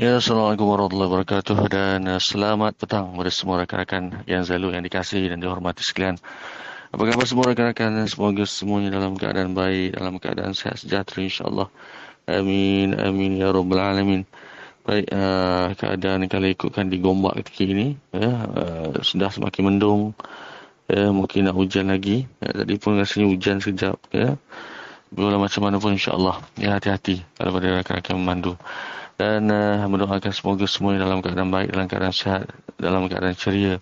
[0.00, 5.28] Ya, Assalamualaikum warahmatullahi wabarakatuh dan uh, selamat petang kepada semua rakan-rakan yang selalu yang dikasihi
[5.28, 6.16] dan dihormati sekalian.
[6.88, 8.08] Apa khabar semua rakan-rakan?
[8.08, 11.68] Semoga semuanya dalam keadaan baik, dalam keadaan sehat sejahtera insyaAllah.
[12.24, 14.24] Amin, amin ya rabbal alamin.
[14.88, 18.00] Baik, uh, keadaan kali ikutkan digombak ketika ini.
[18.16, 20.16] Ya, uh, sudah semakin mendung.
[20.88, 22.24] Ya, mungkin nak hujan lagi.
[22.40, 24.00] Ya, tadi pun rasanya hujan sekejap.
[24.16, 24.40] Ya.
[25.12, 26.40] Bila macam mana pun insyaAllah.
[26.56, 28.56] Ya, hati-hati kalau pada rakan-rakan memandu
[29.20, 32.48] dan uh, mendoakan semoga semua dalam keadaan baik, dalam keadaan sehat,
[32.80, 33.76] dalam keadaan ceria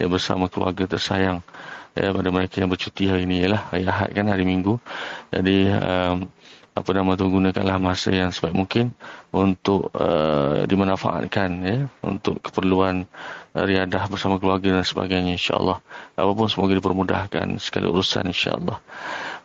[0.00, 1.44] ya, bersama keluarga tersayang
[1.92, 3.44] ya, pada mereka yang bercuti hari ini.
[3.44, 4.80] Ialah hari Ahad kan hari Minggu.
[5.28, 6.32] Jadi um,
[6.72, 8.96] apa nama tu gunakanlah masa yang sebaik mungkin
[9.28, 13.04] untuk uh, dimanfaatkan ya untuk keperluan
[13.52, 15.84] riadah bersama keluarga dan sebagainya insyaallah.
[16.16, 18.80] Apapun semoga dipermudahkan segala urusan insyaallah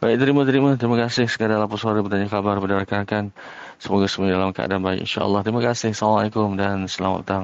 [0.03, 3.31] baik terima terima terima kasih sekadar lapor suara bertanya khabar kepada rakan-rakan
[3.83, 5.43] Semoga semua dalam keadaan baik insyaAllah.
[5.43, 5.91] Terima kasih.
[5.91, 7.43] Assalamualaikum dan selamat datang.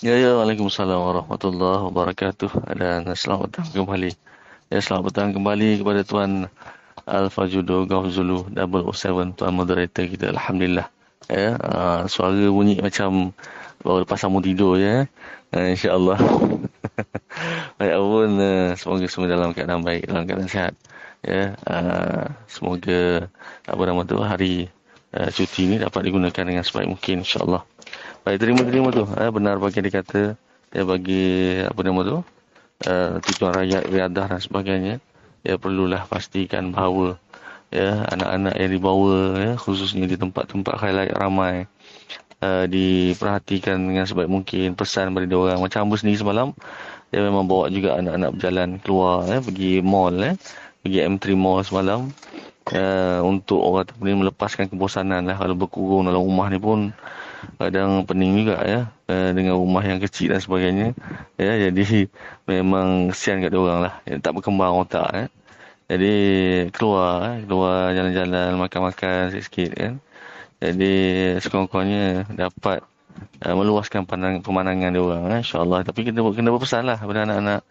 [0.00, 0.40] Ya, ya.
[0.40, 2.50] Waalaikumsalam warahmatullahi wabarakatuh.
[2.72, 4.08] Dan selamat datang kembali.
[4.72, 6.48] Ya, selamat datang kembali kepada Tuan
[7.04, 9.36] Alfa Judo Gauh Zulu 007.
[9.36, 10.32] Tuan moderator kita.
[10.32, 10.88] Alhamdulillah.
[11.28, 13.36] Ya, uh, suara bunyi macam
[13.84, 15.12] baru lepas sambung tidur ya.
[15.52, 16.16] Uh, InsyaAllah.
[17.78, 20.74] baik pun, uh, semoga semua dalam keadaan baik, dalam keadaan sihat
[21.22, 21.54] ya.
[21.64, 23.30] Uh, semoga
[23.66, 24.68] apa nama tu hari
[25.14, 27.62] uh, cuti ini dapat digunakan dengan sebaik mungkin insyaallah.
[28.22, 30.34] Baik terima terima tu uh, benar bagi dikata
[30.72, 32.16] ya bagi apa nama tu
[32.86, 34.94] uh, tujuan rakyat riadah dan sebagainya.
[35.42, 37.18] Ya perlulah pastikan bahawa
[37.72, 41.66] ya anak-anak yang dibawa ya khususnya di tempat-tempat highlight ramai
[42.42, 45.58] uh, diperhatikan dengan sebaik mungkin pesan bagi dia orang.
[45.62, 46.50] Macam Amber sendiri semalam
[47.12, 50.32] dia memang bawa juga anak-anak berjalan keluar ya pergi mall ya
[50.82, 52.10] pergi M3 Mall semalam.
[52.62, 55.34] Uh, untuk orang tu ni melepaskan kebosanan lah.
[55.34, 56.94] Kalau berkurung dalam rumah ni pun
[57.58, 58.80] kadang pening juga ya.
[59.10, 60.94] Uh, dengan rumah yang kecil dan sebagainya.
[61.38, 62.06] Ya jadi
[62.50, 63.94] memang kesian kat dia orang lah.
[64.06, 65.26] Ya, tak berkembang otak ya
[65.92, 66.14] jadi
[66.72, 69.94] keluar eh, keluar jalan-jalan makan-makan sikit-sikit kan
[70.62, 70.92] jadi
[71.42, 72.86] sekurang-kurangnya dapat
[73.42, 77.66] uh, meluaskan pandang, pemandangan dia orang eh, insyaallah tapi kena kena berpesan lah kepada anak-anak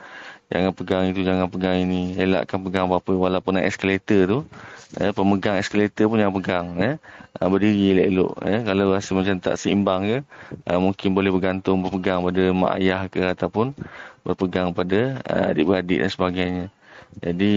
[0.51, 2.11] Jangan pegang itu, jangan pegang ini.
[2.19, 4.39] Elakkan pegang apa-apa walaupun naik eskalator tu.
[4.99, 6.65] Eh, pemegang eskalator pun jangan pegang.
[6.83, 6.95] Eh.
[7.39, 8.31] Ah, berdiri elok-elok.
[8.43, 8.59] Eh.
[8.67, 10.17] Kalau rasa macam tak seimbang ke,
[10.67, 13.71] eh, mungkin boleh bergantung berpegang pada mak ayah ke ataupun
[14.27, 16.65] berpegang pada uh, adik-beradik dan sebagainya.
[17.25, 17.51] Jadi,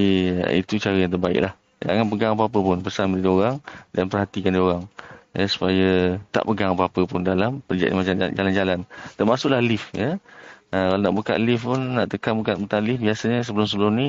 [0.56, 1.52] itu cara yang terbaik lah.
[1.84, 2.78] Jangan pegang apa-apa pun.
[2.80, 3.60] Pesan beri orang
[3.92, 4.88] dan perhatikan orang.
[5.34, 8.78] Eh, supaya tak pegang apa-apa pun dalam perjalanan jalan-jalan.
[9.18, 9.90] Termasuklah lift.
[9.90, 10.22] Ya.
[10.70, 14.08] Ha, kalau nak buka lift pun, nak tekan buka buka lift, biasanya sebelum-sebelum ni,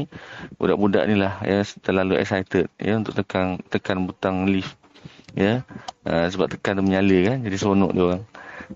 [0.58, 4.74] budak-budak ni lah ya, terlalu excited ya, untuk tekan tekan butang lift.
[5.38, 5.62] Ya,
[6.06, 8.24] ha, sebab tekan tu menyala kan, jadi seronok dia orang.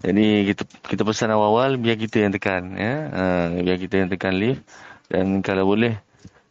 [0.06, 2.94] Jadi kita kita pesan awal-awal biar kita yang tekan ya.
[3.10, 3.24] Ha,
[3.58, 4.62] biar kita yang tekan lift
[5.10, 5.98] dan kalau boleh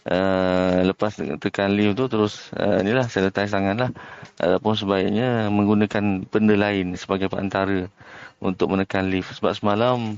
[0.09, 3.91] uh, lepas tekan lift tu terus uh, inilah sanitize tangan lah.
[4.41, 7.87] Ataupun sebaiknya menggunakan benda lain sebagai perantara
[8.41, 9.37] untuk menekan lift.
[9.39, 10.17] Sebab semalam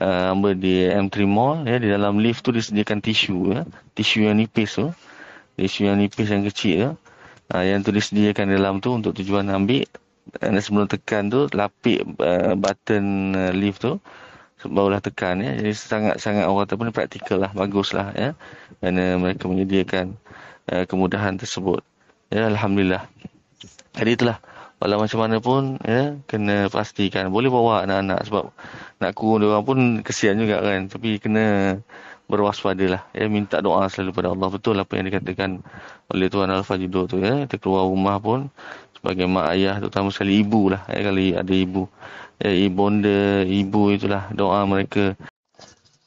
[0.00, 3.62] uh, di M3 Mall ya di dalam lift tu disediakan tisu ya.
[3.94, 4.90] Tisu yang nipis tu.
[5.56, 6.90] Tisu yang nipis yang kecil ya.
[7.50, 9.86] Uh, yang tu disediakan dalam tu untuk tujuan ambil.
[10.38, 13.98] Dan sebelum tekan tu lapik uh, button uh, lift tu
[14.68, 15.56] barulah tekan ya.
[15.56, 18.36] Jadi sangat sangat orang tu pun praktikal lah bagus lah ya.
[18.80, 20.18] Kerana mereka menyediakan
[20.68, 21.80] uh, kemudahan tersebut
[22.28, 22.50] ya.
[22.50, 23.08] Alhamdulillah.
[23.96, 24.38] Jadi itulah.
[24.80, 27.28] Walau macam mana pun ya kena pastikan.
[27.28, 28.48] Boleh bawa anak-anak sebab
[28.96, 30.88] nak kurung dia pun kesian juga kan.
[30.88, 31.76] Tapi kena
[32.24, 33.28] berwaspada lah ya.
[33.28, 34.48] Minta doa selalu pada Allah.
[34.48, 35.60] Betul apa yang dikatakan
[36.08, 37.44] oleh Tuan Al-Fajidur tu ya.
[37.44, 38.48] Kita keluar rumah pun
[38.96, 41.12] sebagai mak ayah terutama sekali ibu lah ya.
[41.12, 41.84] Kali ada ibu
[42.40, 45.14] ya ibunda ibu itulah doa mereka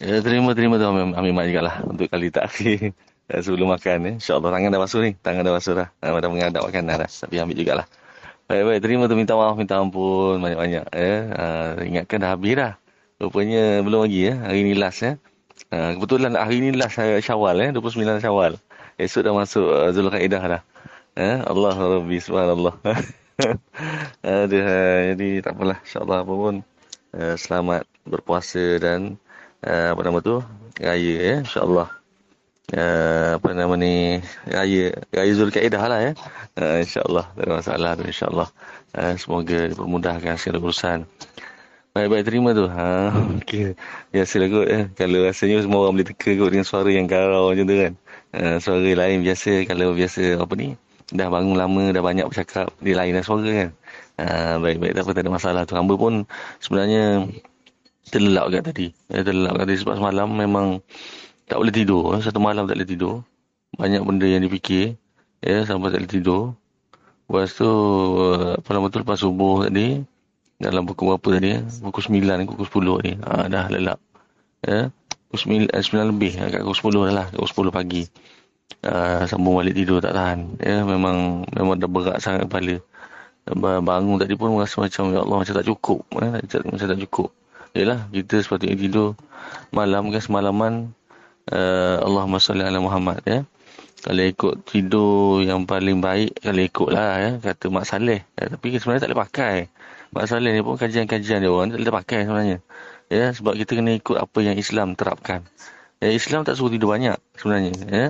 [0.02, 2.92] ya terima terima tu ambil, ambil mak lah untuk kali takhir
[3.46, 7.06] sebelum makan ya insyaallah tangan dah basuh ni tangan dah basuh dah dah mengadap makanan
[7.06, 7.88] dah tapi ambil jugalah
[8.44, 10.86] Baik-baik, terima tu minta maaf, minta ampun banyak-banyak.
[10.92, 11.16] Ya.
[11.32, 12.76] Uh, ingatkan dah habis dah.
[13.16, 14.36] Rupanya belum lagi ya.
[14.36, 15.16] Hari ni last ya.
[15.72, 17.72] Uh, kebetulan hari ni last syawal ya.
[17.72, 18.60] 29 syawal.
[19.00, 20.62] Esok dah masuk uh, Zulkaidah dah.
[21.16, 21.40] Ya.
[21.48, 22.76] Allah Rabbi subhanallah.
[24.26, 24.64] Aduh,
[25.14, 25.80] jadi tak apalah.
[25.82, 26.56] InsyaAllah apa pun.
[27.14, 29.22] Uh, selamat berpuasa dan
[29.66, 30.42] uh, apa nama tu?
[30.78, 31.36] Raya ya.
[31.42, 32.04] InsyaAllah
[32.72, 36.12] uh, apa nama ni raya raya Zulkaidah lah ya
[36.58, 38.50] uh, insyaallah tak ada masalah tu insyaallah
[38.96, 41.00] uh, semoga dipermudahkan segala urusan
[41.94, 43.12] baik-baik terima tu ha
[43.44, 43.76] okey
[44.16, 47.66] biasalah kot eh kalau rasanya semua orang boleh teka kot dengan suara yang garau macam
[47.68, 47.94] tu kan
[48.38, 50.80] uh, suara lain biasa kalau biasa apa ni
[51.14, 53.72] dah bangun lama dah banyak bercakap dia lain dah suara kan
[54.14, 55.62] Ha, baik-baik, tak apa, tak ada masalah.
[55.66, 56.30] Tu hamba pun
[56.62, 57.26] sebenarnya
[58.14, 58.88] terlelap kat tadi.
[59.10, 60.86] Ya, terlelap kat tadi sebab semalam memang
[61.50, 62.14] tak boleh tidur.
[62.22, 63.16] Satu malam tak boleh tidur.
[63.74, 65.02] Banyak benda yang dipikir.
[65.42, 66.44] Ya, sampai tak boleh tidur.
[67.26, 67.72] Lepas tu,
[68.54, 70.06] apa nama tu, lepas subuh tadi,
[70.62, 71.52] dalam pukul berapa tadi,
[71.82, 73.98] pukul 9, pukul 10 ni, ha, dah lelap.
[74.62, 74.94] Ya,
[75.34, 78.04] pukul 9, 9 eh, lebih, kat pukul 10 dah lah, pukul 10 pagi.
[78.82, 80.58] Uh, sambung balik tidur tak tahan.
[80.58, 82.82] Ya, memang memang dah berat sangat kepala.
[83.84, 86.00] Bangun tadi pun rasa macam, ya Allah, macam tak cukup.
[86.16, 87.30] Ya, macam tak cukup.
[87.74, 89.18] Yalah, kita sepatutnya tidur
[89.74, 90.94] malam kan semalaman
[91.50, 93.42] uh, Allahumma salli ala Muhammad ya.
[94.04, 98.28] Kalau ikut tidur yang paling baik, kalau ikutlah ya, kata Mak Saleh.
[98.36, 99.56] Ya, tapi sebenarnya tak boleh pakai.
[100.12, 102.58] Mak Saleh ni pun kajian-kajian dia orang, tak boleh pakai sebenarnya.
[103.08, 105.48] Ya, sebab kita kena ikut apa yang Islam terapkan.
[106.04, 107.72] Ya, Islam tak suruh tidur banyak sebenarnya.
[107.88, 108.08] Ya.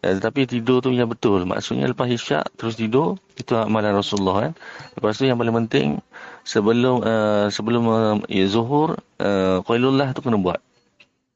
[0.00, 1.44] Ya, tetapi tidur tu yang betul.
[1.44, 4.48] Maksudnya lepas isyak terus tidur, itu amalan Rasulullah.
[4.48, 4.52] Kan.
[4.96, 6.00] Lepas tu yang paling penting,
[6.48, 10.60] sebelum uh, sebelum uh, ya, zuhur, uh, Qailullah tu kena buat.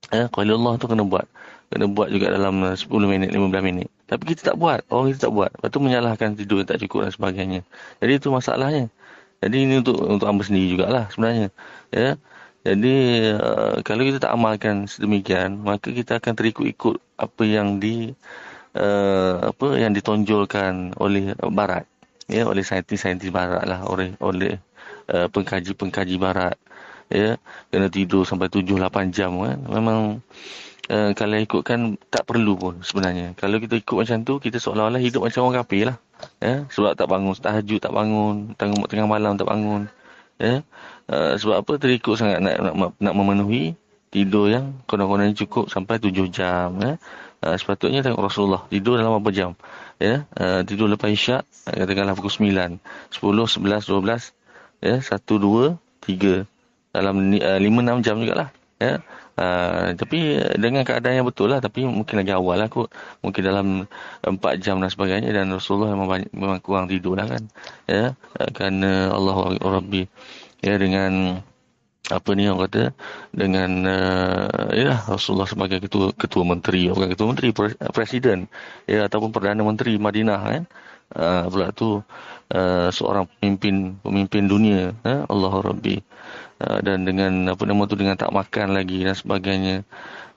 [0.08, 1.28] Ya, Qailullah tu kena buat
[1.68, 3.88] kena buat juga dalam 10 minit, 15 minit.
[4.08, 4.80] Tapi kita tak buat.
[4.88, 5.50] Orang kita tak buat.
[5.52, 7.60] Lepas tu menyalahkan tidur yang tak cukup dan sebagainya.
[8.00, 8.88] Jadi itu masalahnya.
[9.44, 11.52] Jadi ini untuk untuk hamba sendiri jugalah sebenarnya.
[11.92, 12.16] Ya.
[12.66, 12.96] Jadi
[13.38, 18.10] uh, kalau kita tak amalkan sedemikian, maka kita akan terikut-ikut apa yang di
[18.74, 21.86] uh, apa yang ditonjolkan oleh barat.
[22.28, 24.60] Ya, oleh saintis-saintis barat lah, oleh oleh
[25.08, 26.58] uh, pengkaji-pengkaji barat.
[27.08, 27.40] Ya,
[27.72, 29.56] kena tidur sampai 7 8 jam kan.
[29.64, 30.20] Memang
[30.92, 33.32] uh, kalau ikutkan tak perlu pun sebenarnya.
[33.38, 35.96] Kalau kita ikut macam tu, kita seolah-olah hidup macam orang kafir lah.
[36.42, 39.88] Ya, sebab tak bangun, tahajud tak bangun, tengah, tengah malam tak bangun.
[40.36, 40.62] Ya,
[41.10, 43.74] uh, sebab apa terikut sangat nak, nak, nak memenuhi
[44.08, 46.78] tidur yang konon-konon cukup sampai tujuh jam.
[46.80, 46.96] Ya.
[47.38, 49.50] Uh, sepatutnya tengok Rasulullah tidur dalam berapa jam.
[49.98, 52.78] Ya, uh, tidur lepas isyak, katakanlah pukul sembilan,
[53.10, 54.30] sepuluh, sebelas, dua belas,
[54.78, 56.46] ya, satu, dua, tiga.
[56.94, 58.54] Dalam uh, lima, enam jam jugalah.
[58.78, 59.02] Ya,
[59.38, 62.90] Uh, tapi dengan keadaan yang betul lah tapi mungkin lagi awal lah kot
[63.22, 63.66] mungkin dalam
[64.18, 67.46] empat jam dan sebagainya dan Rasulullah memang, banyak, memang kurang tidur lah kan
[67.86, 70.10] ya uh, kerana Allah Rabbi
[70.64, 71.42] ya dengan
[72.08, 72.96] apa ni orang kata
[73.36, 77.48] dengan uh, ya Rasulullah sebagai ketua ketua menteri bukan ketua menteri
[77.92, 78.48] presiden
[78.88, 80.64] ya ataupun perdana menteri Madinah kan.
[81.08, 82.04] Uh, pula tu
[82.52, 85.96] uh, seorang pemimpin pemimpin dunia ya Allah Rabbi.
[86.58, 89.86] Ah, dan dengan apa nama tu dengan tak makan lagi dan sebagainya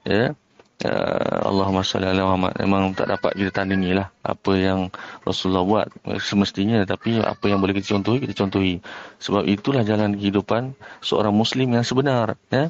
[0.06, 0.38] ya
[0.86, 2.54] uh, Allahumma salli ala Muhammad.
[2.62, 4.90] Memang tak dapat kita tandingi lah apa yang
[5.26, 5.88] Rasulullah buat
[6.22, 6.84] semestinya.
[6.86, 8.82] Tapi apa yang boleh kita contohi kita contohi.
[9.22, 12.70] Sebab itulah jalan kehidupan seorang muslim yang sebenar ya.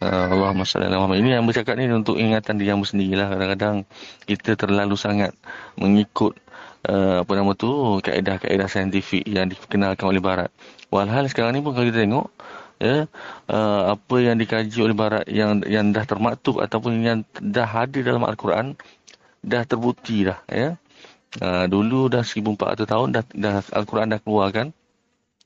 [0.00, 1.24] Uh, Allahumma salli ala Muhammad.
[1.24, 3.88] Ini yang bercakap ni untuk ingatan diri yang sendirilah kadang-kadang
[4.28, 5.32] kita terlalu sangat
[5.80, 6.36] mengikut
[6.88, 10.50] uh, apa nama tu kaedah-kaedah saintifik yang dikenalkan oleh barat.
[10.92, 12.30] Walhal sekarang ni pun kalau kita tengok
[12.76, 13.08] ya
[13.48, 18.24] uh, apa yang dikaji oleh barat yang yang dah termaktub ataupun yang dah hadir dalam
[18.28, 18.76] al-Quran
[19.40, 20.76] dah terbukti dah ya.
[21.36, 24.72] Uh, dulu dah 1400 tahun dah, dah al-Quran dah keluarkan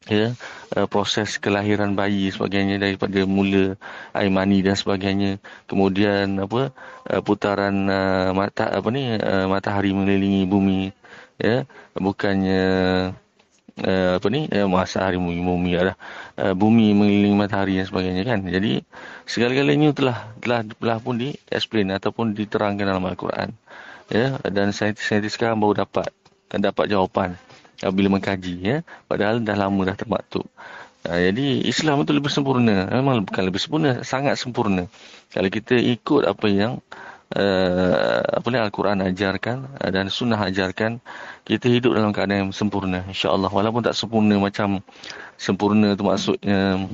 [0.08, 0.32] ya
[0.78, 3.76] uh, proses kelahiran bayi sebagainya daripada mula
[4.16, 5.42] air mani dan sebagainya.
[5.68, 6.72] Kemudian apa
[7.10, 10.94] uh, putaran uh, mata apa ni uh, matahari mengelilingi bumi
[11.36, 11.68] ya.
[11.98, 12.64] Bukannya
[13.12, 13.29] uh,
[13.78, 14.50] apa ni?
[14.50, 15.94] Uh, masa hari bumi bumi ada
[16.40, 18.42] uh, bumi mengelilingi matahari dan sebagainya kan?
[18.42, 18.82] Jadi
[19.28, 23.54] segala-galanya telah telah telah pun di explain ataupun diterangkan dalam al-Quran.
[24.10, 26.10] Ya dan saintis-saintis sekarang baru dapat
[26.50, 27.38] dapat jawapan
[27.86, 28.76] uh, bila mengkaji ya.
[29.06, 30.44] Padahal dah lama dah termaktub.
[31.06, 32.90] Uh, jadi Islam itu lebih sempurna.
[32.90, 34.90] Memang bukan lebih sempurna sangat sempurna.
[35.30, 36.82] Kalau kita ikut apa yang
[37.36, 40.98] uh, apa ni Al-Quran ajarkan uh, dan sunnah ajarkan
[41.46, 43.50] kita hidup dalam keadaan yang sempurna insya-Allah.
[43.50, 44.82] Walaupun tak sempurna macam
[45.38, 46.86] sempurna tu maksudnya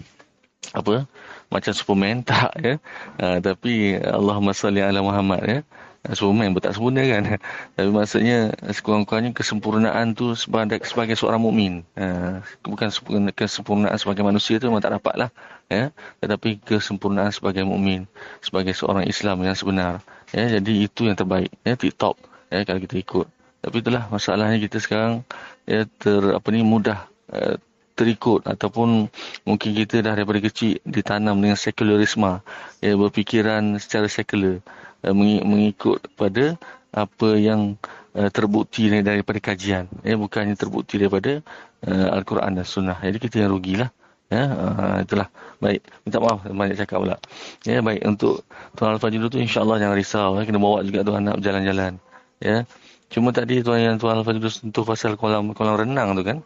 [0.74, 1.06] apa
[1.48, 2.74] macam Superman tak ya.
[3.20, 5.60] Uh, tapi Allahumma salli ala Muhammad ya.
[6.06, 7.22] Superman pun tak sempurna kan.
[7.74, 11.82] Tapi maksudnya sekurang-kurangnya kesempurnaan tu sebagai sebagai seorang mukmin.
[11.98, 12.94] Uh, bukan
[13.34, 15.30] kesempurnaan sebagai manusia tu memang tak dapat lah
[15.70, 15.90] ya.
[16.22, 18.06] Tetapi kesempurnaan sebagai mukmin
[18.42, 20.46] sebagai seorang Islam yang sebenar ya.
[20.58, 21.74] Jadi itu yang terbaik ya.
[21.74, 22.16] Tip top
[22.50, 23.26] ya kalau kita ikut.
[23.62, 25.26] Tapi itulah masalahnya kita sekarang
[25.66, 27.58] ya ter apa ni mudah uh,
[27.96, 29.10] terikut ataupun
[29.42, 32.44] mungkin kita dah daripada kecil ditanam dengan sekularisme
[32.84, 34.62] ya berfikiran secara sekular
[35.02, 36.54] uh, mengikut pada
[36.94, 37.74] apa yang
[38.14, 40.14] uh, terbukti daripada kajian ya.
[40.14, 41.42] Bukannya terbukti daripada
[41.90, 42.98] uh, al-Quran dan sunnah.
[43.02, 43.90] Jadi kita yang rugilah
[44.26, 45.30] Ya, uh, itulah.
[45.62, 47.16] Baik, minta maaf banyak cakap pula.
[47.62, 48.42] Ya, baik untuk
[48.74, 50.42] Tuan Al-Fajr tu insya-Allah jangan risau ya.
[50.42, 52.02] kena bawa juga tuan nak berjalan-jalan.
[52.42, 52.66] Ya.
[53.06, 56.42] Cuma tadi tuan yang Tuan Al-Fajr sentuh pasal kolam kolam renang tu kan.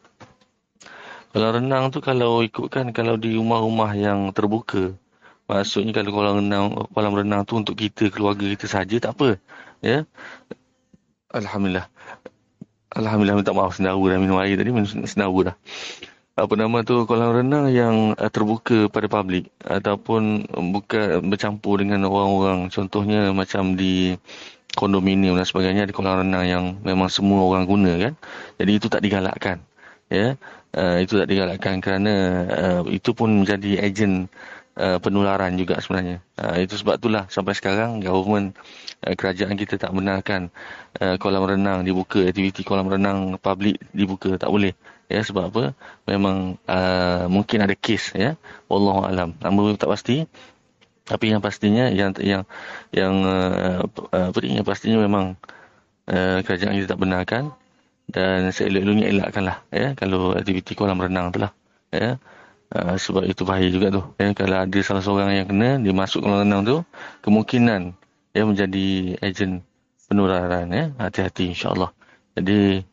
[1.33, 4.93] Kalau renang tu kalau ikutkan kalau di rumah-rumah yang terbuka.
[5.49, 9.41] Maksudnya kalau kolam renang, kolam renang tu untuk kita, keluarga kita saja tak apa.
[9.81, 10.05] Ya.
[11.33, 11.89] Alhamdulillah.
[12.91, 15.57] Alhamdulillah minta maaf senaru dah minum air tadi, minum senaru dah.
[16.41, 22.73] Apa nama tu kolam renang yang uh, terbuka pada publik ataupun bukan bercampur dengan orang-orang
[22.73, 24.17] contohnya macam di
[24.73, 28.13] kondominium dan sebagainya di kolam renang yang memang semua orang guna kan.
[28.57, 29.61] Jadi itu tak digalakkan.
[30.09, 30.41] Ya.
[30.73, 32.15] Uh, itu tak digalakkan kerana
[32.49, 34.25] uh, itu pun menjadi ejen
[34.81, 36.25] uh, penularan juga sebenarnya.
[36.41, 38.57] Uh, itu sebab itulah sampai sekarang government
[39.05, 40.49] uh, kerajaan kita tak benarkan
[41.05, 44.73] uh, kolam renang dibuka, aktiviti kolam renang publik dibuka, tak boleh.
[45.11, 45.75] Ya sebab apa?
[46.07, 48.39] Memang uh, mungkin ada kes ya.
[48.71, 49.35] Wallahu alam.
[49.43, 50.23] Nama tak pasti.
[51.11, 52.47] Tapi yang pastinya yang yang
[52.95, 53.83] yang uh,
[54.15, 55.35] apa yang pastinya memang
[56.07, 57.51] uh, kerajaan kita tak benarkan
[58.07, 61.51] dan seelok-eloknya elakkanlah ya kalau aktiviti kolam renang tu lah
[61.91, 62.23] ya.
[62.71, 64.03] Uh, sebab itu bahaya juga tu.
[64.23, 66.77] Ya, kalau ada salah seorang yang kena, dia masuk kolam renang tu,
[67.27, 67.99] kemungkinan
[68.31, 69.67] dia menjadi ejen
[70.07, 70.71] penularan.
[70.71, 70.95] Ya.
[70.95, 71.91] Hati-hati insyaAllah.
[72.39, 72.87] Jadi,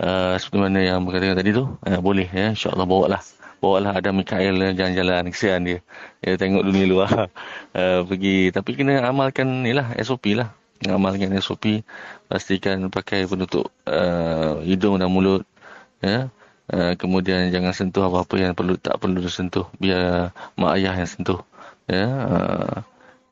[0.00, 2.52] uh, seperti mana yang berkata tadi tu, uh, boleh ya.
[2.52, 3.22] InsyaAllah bawa lah.
[3.60, 5.28] Bawa lah ada Mikael jalan-jalan.
[5.32, 5.78] Kesian dia.
[6.24, 7.32] Ya, tengok dunia luar.
[7.76, 8.52] Uh, pergi.
[8.52, 10.52] Tapi kena amalkan ni lah, SOP lah.
[10.84, 11.84] Amalkan SOP.
[12.28, 15.44] Pastikan pakai penutup uh, hidung dan mulut.
[16.00, 16.28] Ya.
[16.66, 21.46] Uh, kemudian jangan sentuh apa-apa yang perlu tak perlu disentuh biar mak ayah yang sentuh
[21.86, 22.76] ya uh,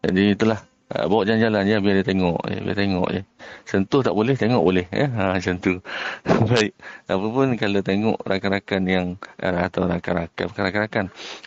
[0.07, 0.63] jadi itulah
[0.93, 3.23] uh, bawa jalan-jalan ya biar dia tengok ya biar tengok ya
[3.65, 5.07] sentuh tak boleh tengok boleh ya.
[5.09, 5.73] Ha macam tu.
[6.51, 6.73] Baik.
[7.09, 9.07] Apa pun kalau tengok rakan-rakan yang
[9.41, 11.05] uh, atau rakan-rakan rakan-rakan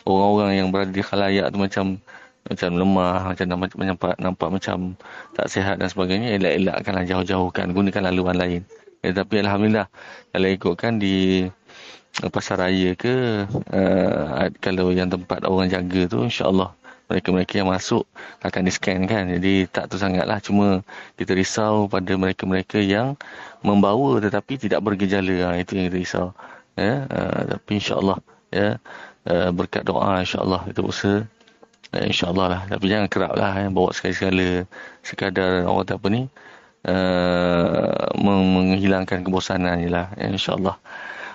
[0.08, 1.86] orang-orang yang berada di khalayak tu macam
[2.48, 4.76] macam lemah macam nampak, nampak nampak macam
[5.36, 8.62] tak sihat dan sebagainya elak-elakkanlah jauh-jauhkan gunakan laluan lain.
[9.04, 9.86] Ya, tapi alhamdulillah
[10.32, 11.46] kalau ikutkan di
[12.34, 16.74] pasar raya ke uh, kalau yang tempat orang jaga tu insyaallah
[17.08, 18.04] mereka-mereka yang masuk
[18.44, 20.84] akan di scan kan jadi tak tu sangatlah cuma
[21.16, 23.16] kita risau pada mereka-mereka yang
[23.64, 26.26] membawa tetapi tidak bergejala ha, itu yang kita risau
[26.78, 28.18] ya uh, tapi insyaallah
[28.52, 28.78] ya
[29.26, 31.18] uh, berkat doa insyaallah kita usaha
[31.96, 34.68] uh, insyaallah lah tapi jangan kerap lah ya, bawa sekali-sekala
[35.02, 36.22] sekadar orang tak apa ni
[36.86, 40.76] uh, menghilangkan kebosanan je lah ya, insyaallah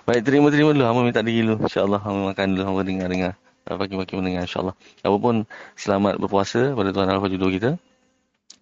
[0.03, 0.83] Baik, terima-terima dulu.
[0.83, 1.63] Hamba minta diri dulu.
[1.63, 2.63] InsyaAllah, hamba makan dulu.
[2.67, 3.39] Hamba dengar-dengar.
[3.63, 4.75] Bagi-bagi mendengar, insyaAllah.
[5.03, 5.47] Apapun,
[5.79, 7.71] selamat berpuasa pada Tuan Al-Fajr kita.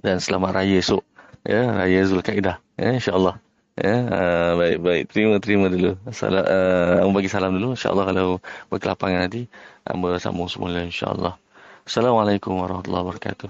[0.02, 1.02] Dan selamat raya esok.
[1.42, 2.62] Ya, raya Zulkaidah.
[2.78, 3.42] Ya, insyaAllah.
[3.82, 5.04] Ya, uh, baik, baik.
[5.10, 5.98] Terima-terima dulu.
[6.14, 7.74] Salam, uh, bagi salam dulu.
[7.74, 8.38] InsyaAllah kalau
[8.70, 9.50] berkelapangan nanti,
[9.88, 11.40] hamba sambung semula, insyaAllah.
[11.82, 13.50] Assalamualaikum warahmatullahi wabarakatuh.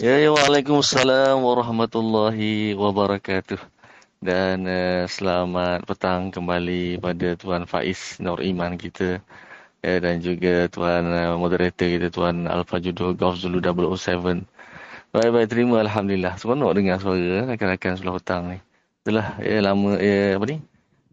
[0.00, 3.73] Ya, ya, waalaikumsalam warahmatullahi wabarakatuh.
[4.24, 9.20] Dan uh, selamat petang kembali pada Tuan Faiz Nur Iman kita
[9.84, 14.48] uh, dan juga Tuan uh, moderator kita Tuan Alfa Judo Golf Zulu 007.
[15.12, 16.40] Baik-baik terima Alhamdulillah.
[16.40, 18.58] Seronok dengar suara rakan-rakan sebelah hutang ni.
[19.04, 20.56] Itulah ya, lama ya, apa ni?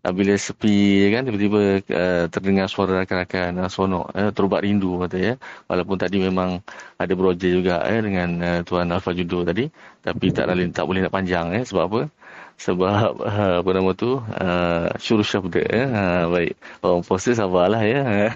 [0.02, 5.34] Bila sepi kan tiba-tiba uh, terdengar suara rakan-rakan uh, seronok uh, terubat rindu kata ya.
[5.68, 6.64] Walaupun tadi memang
[6.96, 9.68] ada beroja juga ya, dengan uh, Tuan Alfa Judo tadi
[10.00, 12.21] tapi tak tak boleh nak panjang ya sebab apa?
[12.62, 15.84] Sebab uh, apa nama tu uh, syuruh syabda ya.
[15.90, 16.54] Uh, baik.
[16.86, 18.30] Orang puasa sabarlah ya.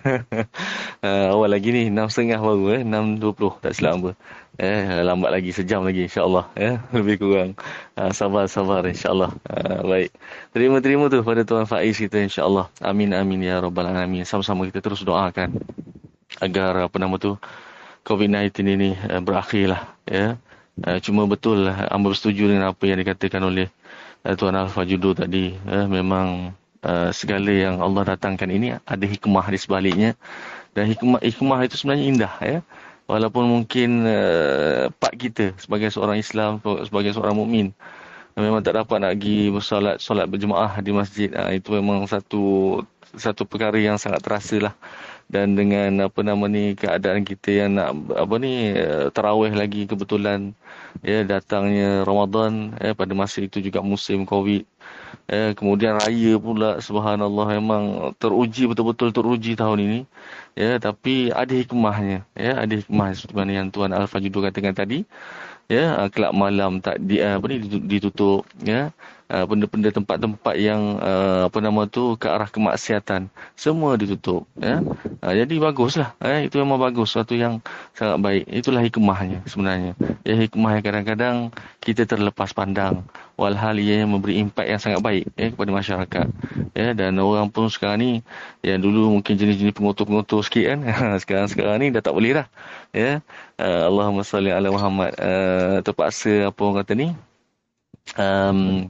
[1.33, 4.11] Awal lagi ni 6.30 baru eh 6.20 tak silap apa.
[4.57, 6.81] Eh lambat lagi sejam lagi insyaallah ya.
[6.97, 7.51] Lebih kurang.
[8.17, 9.29] Sabar sabar insyaallah.
[9.85, 10.09] Baik.
[10.57, 12.73] Terima terima tu pada tuan Faiz kita insyaallah.
[12.81, 14.25] Amin amin ya rabbal alamin.
[14.25, 15.53] Sama-sama kita terus doakan
[16.41, 17.37] agar apa nama tu
[18.05, 20.37] COVID-19 ini uh, berakhirlah ya.
[20.75, 23.71] Uh, cuma betul lah hamba bersetuju dengan apa yang dikatakan oleh
[24.25, 26.51] uh, Tuan Alfa Judo tadi uh, memang
[26.81, 30.17] uh, segala yang Allah datangkan ini ada hikmah di sebaliknya.
[30.75, 32.59] Dan hikmah hikmah itu sebenarnya indah ya.
[33.05, 36.57] Walaupun mungkin uh, pak kita sebagai seorang Islam
[36.89, 37.69] sebagai seorang mukmin
[38.35, 42.83] memang tak dapat nak pergi bersolat solat berjemaah di masjid uh, itu memang satu
[43.15, 44.75] satu perkara yang sangat terasa lah.
[45.25, 50.53] Dan dengan apa nama ni keadaan kita yang nak apa ni eh, tarawih lagi kebetulan
[51.01, 54.69] ya datangnya Ramadan ya pada masa itu juga musim Covid.
[55.25, 59.99] Ya kemudian raya pula subhanallah memang teruji betul-betul teruji tahun ini.
[60.53, 62.21] Ya tapi ada hikmahnya.
[62.37, 65.09] Ya ada hikmah seperti mana yang tuan Al-Fajr katakan tadi
[65.65, 67.57] ya kelab malam tak di apa ni
[67.89, 68.93] ditutup ya
[69.29, 73.29] uh, benda-benda tempat-tempat yang uh, apa nama tu ke arah kemaksiatan.
[73.57, 74.81] Semua ditutup ya.
[75.21, 77.61] Uh, jadi baguslah eh itu memang bagus sesuatu yang
[77.97, 78.43] sangat baik.
[78.49, 79.97] Itulah hikmahnya sebenarnya.
[80.21, 81.35] Ya hikmah yang kadang-kadang
[81.81, 83.05] kita terlepas pandang
[83.35, 86.27] walhal ia memberi impak yang sangat baik ya kepada masyarakat.
[86.71, 88.11] Ya dan orang pun sekarang ni
[88.63, 90.79] yang dulu mungkin jenis-jenis pengotor-pengotor sikit kan.
[91.21, 92.47] Sekarang-sekarang ni dah tak boleh dah
[92.95, 93.19] ya.
[93.59, 95.11] Uh, Allahumma salli ala Muhammad.
[95.19, 97.07] Uh, terpaksa apa orang kata ni
[98.13, 98.85] um,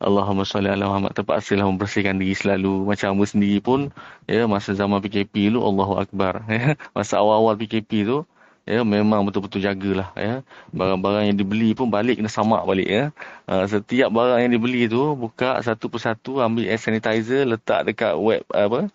[0.00, 1.12] Allahumma salli ala Muhammad.
[1.12, 2.88] Terpaksa lah membersihkan diri selalu.
[2.88, 3.92] Macam Abu sendiri pun
[4.24, 6.40] ya masa zaman PKP tu Allahu Akbar.
[6.48, 8.24] Ya masa awal-awal PKP tu
[8.64, 10.40] ya memang betul-betul jagalah ya.
[10.72, 13.04] Barang-barang yang dibeli pun balik kena samak balik ya.
[13.44, 18.40] Uh, setiap barang yang dibeli tu buka satu persatu ambil hand sanitizer letak dekat web
[18.56, 18.88] apa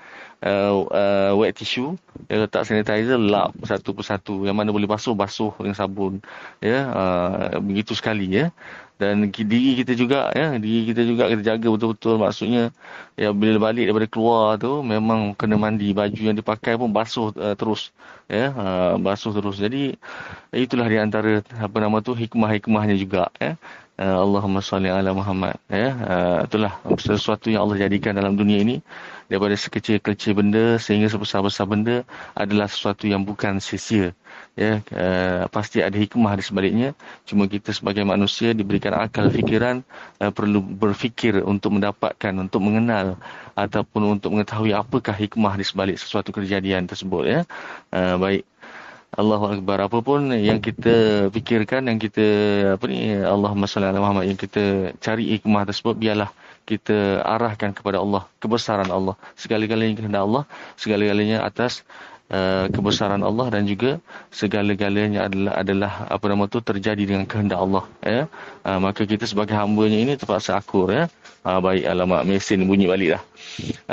[0.45, 1.97] uh, uh, wet tissue
[2.29, 4.45] ya letak sanitizer lap satu persatu.
[4.45, 6.21] Yang mana boleh basuh basuh dengan sabun
[6.61, 6.79] ya.
[6.93, 8.53] Uh, begitu sekali ya.
[8.95, 10.55] Dan diri kita juga ya.
[10.55, 12.15] Diri kita juga kita jaga betul-betul.
[12.21, 12.71] Maksudnya
[13.19, 15.91] ya bila balik daripada keluar tu memang kena mandi.
[15.91, 17.91] Baju yang dipakai pun basuh uh, terus
[18.31, 18.53] ya.
[18.55, 19.59] Uh, basuh terus.
[19.59, 19.97] Jadi
[20.55, 23.59] itulah di antara apa nama tu hikmah-hikmahnya juga ya.
[23.95, 25.89] Uh, Allahumma salli ala Muhammad ya.
[25.95, 28.83] Uh, itulah sesuatu yang Allah jadikan dalam dunia ini
[29.25, 32.05] daripada sekecil-kecil benda sehingga sebesar-besar benda
[32.37, 34.13] adalah sesuatu yang bukan sia-sia.
[34.55, 36.89] Ya uh, pasti ada hikmah di sebaliknya.
[37.27, 39.83] Cuma kita sebagai manusia diberikan akal fikiran
[40.21, 43.19] uh, perlu berfikir untuk mendapatkan untuk mengenal
[43.55, 47.39] ataupun untuk mengetahui apakah hikmah di sebalik sesuatu kejadian tersebut ya.
[47.91, 48.43] Uh, baik.
[49.15, 49.79] Allahu akbar.
[49.87, 52.27] Apapun yang kita fikirkan yang kita
[52.75, 56.27] apa ni Allahumma salli ala Muhammad yang kita cari hikmah tersebut biarlah
[56.69, 59.15] kita arahkan kepada Allah kebesaran Allah.
[59.37, 60.43] Segala-galanya kehendak Allah
[60.75, 61.85] segala-galanya atas
[62.25, 64.01] Uh, kebesaran Allah dan juga
[64.33, 68.25] segala-galanya adalah adalah apa nama tu terjadi dengan kehendak Allah ya.
[68.65, 71.05] Uh, maka kita sebagai hamba-Nya ini terpaksa akur ya.
[71.45, 73.23] Uh, baik alamak mesin bunyi balik dah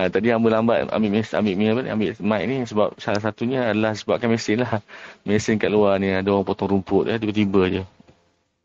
[0.00, 3.93] uh, tadi hamba lambat ambil mesin ambil ambil, ambil mic ni sebab salah satunya adalah
[3.93, 4.81] sebabkan mesin lah.
[5.29, 7.83] Mesin kat luar ni ada orang potong rumput ya tiba-tiba je.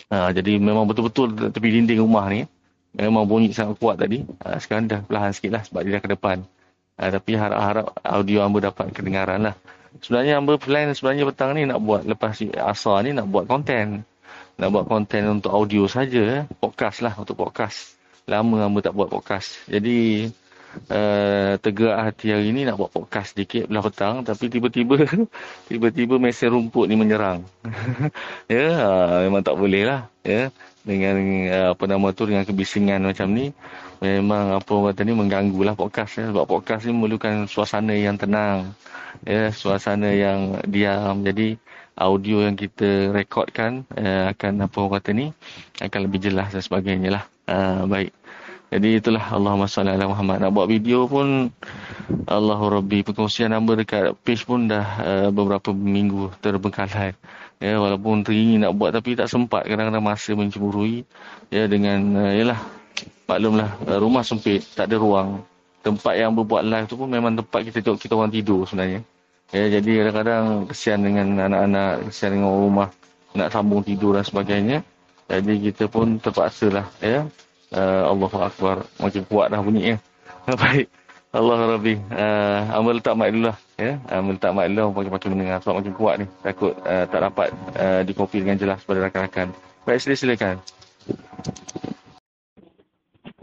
[0.07, 2.47] Uh, jadi memang betul-betul tepi dinding rumah ni
[2.97, 6.09] memang bunyi sangat kuat tadi uh, sekarang dah perlahan sikit lah sebab dia dah ke
[6.17, 6.37] depan
[6.97, 9.55] Uh, tapi harap-harap audio hamba dapat kedengaran lah.
[10.01, 14.01] Sebenarnya hamba plan sebenarnya petang ni nak buat lepas asal ni nak buat konten.
[14.57, 16.43] Nak buat konten untuk audio saja, eh.
[16.57, 17.93] podcast lah untuk podcast.
[18.25, 19.61] Lama hamba tak buat podcast.
[19.69, 20.25] Jadi
[20.89, 24.97] uh, tergerak hati hari ni nak buat podcast sedikit belah petang tapi tiba-tiba
[25.69, 27.45] tiba-tiba mesin rumput ni menyerang.
[28.49, 30.09] ya, yeah, uh, memang tak boleh lah.
[30.25, 30.49] Ya.
[30.49, 31.15] Yeah dengan
[31.51, 33.51] uh, apa nama tu dengan kebisingan macam ni
[33.99, 36.31] memang apa kata ni mengganggu lah podcast ya.
[36.31, 38.71] sebab podcast ni memerlukan suasana yang tenang
[39.27, 39.51] ya.
[39.51, 41.27] Suasana yang diam.
[41.27, 41.59] Jadi
[41.99, 45.35] audio yang kita rekodkan uh, akan apa kata ni
[45.83, 47.23] akan lebih jelas dan sebagainya lah.
[47.51, 48.15] Uh, baik.
[48.67, 49.23] Jadi itulah.
[49.31, 50.43] Allahumma salli ala Muhammad.
[50.43, 51.51] Nak buat video pun
[52.27, 57.15] Allahu Rabbi perkongsian number dekat page pun dah uh, beberapa minggu terbengkalai
[57.57, 59.65] ya walaupun teringin nak buat tapi tak sempat.
[59.65, 61.05] Kadang-kadang masa mencemburui
[61.49, 62.59] ya dengan uh, yalah
[63.25, 65.41] maklumlah uh, rumah sempit tak ada ruang.
[65.85, 69.01] Tempat yang berbuat live tu pun memang tempat kita kita orang tidur sebenarnya.
[69.55, 72.89] Ya jadi kadang-kadang kesian dengan anak-anak kesian dengan rumah
[73.31, 74.83] nak sambung tidur dan sebagainya.
[75.27, 77.27] Jadi kita pun terpaksa lah ya.
[77.71, 78.87] Uh, Allahu Akbar.
[78.99, 79.97] Makin kuat dah bunyi ya.
[80.61, 80.87] Baik
[81.37, 81.93] Allah Rabbi.
[82.09, 83.57] Uh, Amal letak mic dulu lah.
[83.77, 84.01] Ya?
[84.09, 84.89] Amal letak mic dulu.
[84.97, 85.57] Makin-makin mendengar.
[85.61, 86.25] Sebab makin kuat ni.
[86.41, 87.47] Takut uh, tak dapat
[87.77, 89.53] uh, dikopi dengan jelas pada rakan-rakan.
[89.85, 90.57] Baik, sila silakan.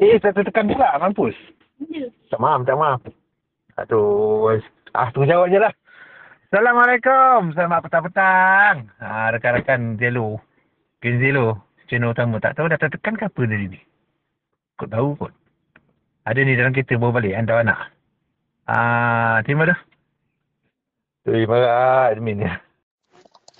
[0.02, 0.98] Eh, tak tekan pula.
[0.98, 1.38] Mampus.
[1.86, 2.10] Ya.
[2.34, 3.00] Tak maaf, tak maaf.
[3.78, 4.58] Aduh.
[4.90, 5.70] Ah, tunggu jawab je lah.
[6.50, 7.54] Assalamualaikum.
[7.54, 8.90] Selamat petang-petang.
[8.98, 10.42] Ah, rakan-rakan Zelo.
[10.98, 11.62] Gen Zelo.
[11.86, 12.42] Channel utama.
[12.42, 13.80] Tak tahu dah tertekan ke apa dari ni.
[14.74, 15.43] Kau tahu kot.
[16.24, 17.92] Ada ni dalam kereta bawa balik hantar anak.
[18.64, 19.76] Ah, terima dah.
[21.20, 22.52] Terima kasih admin ya.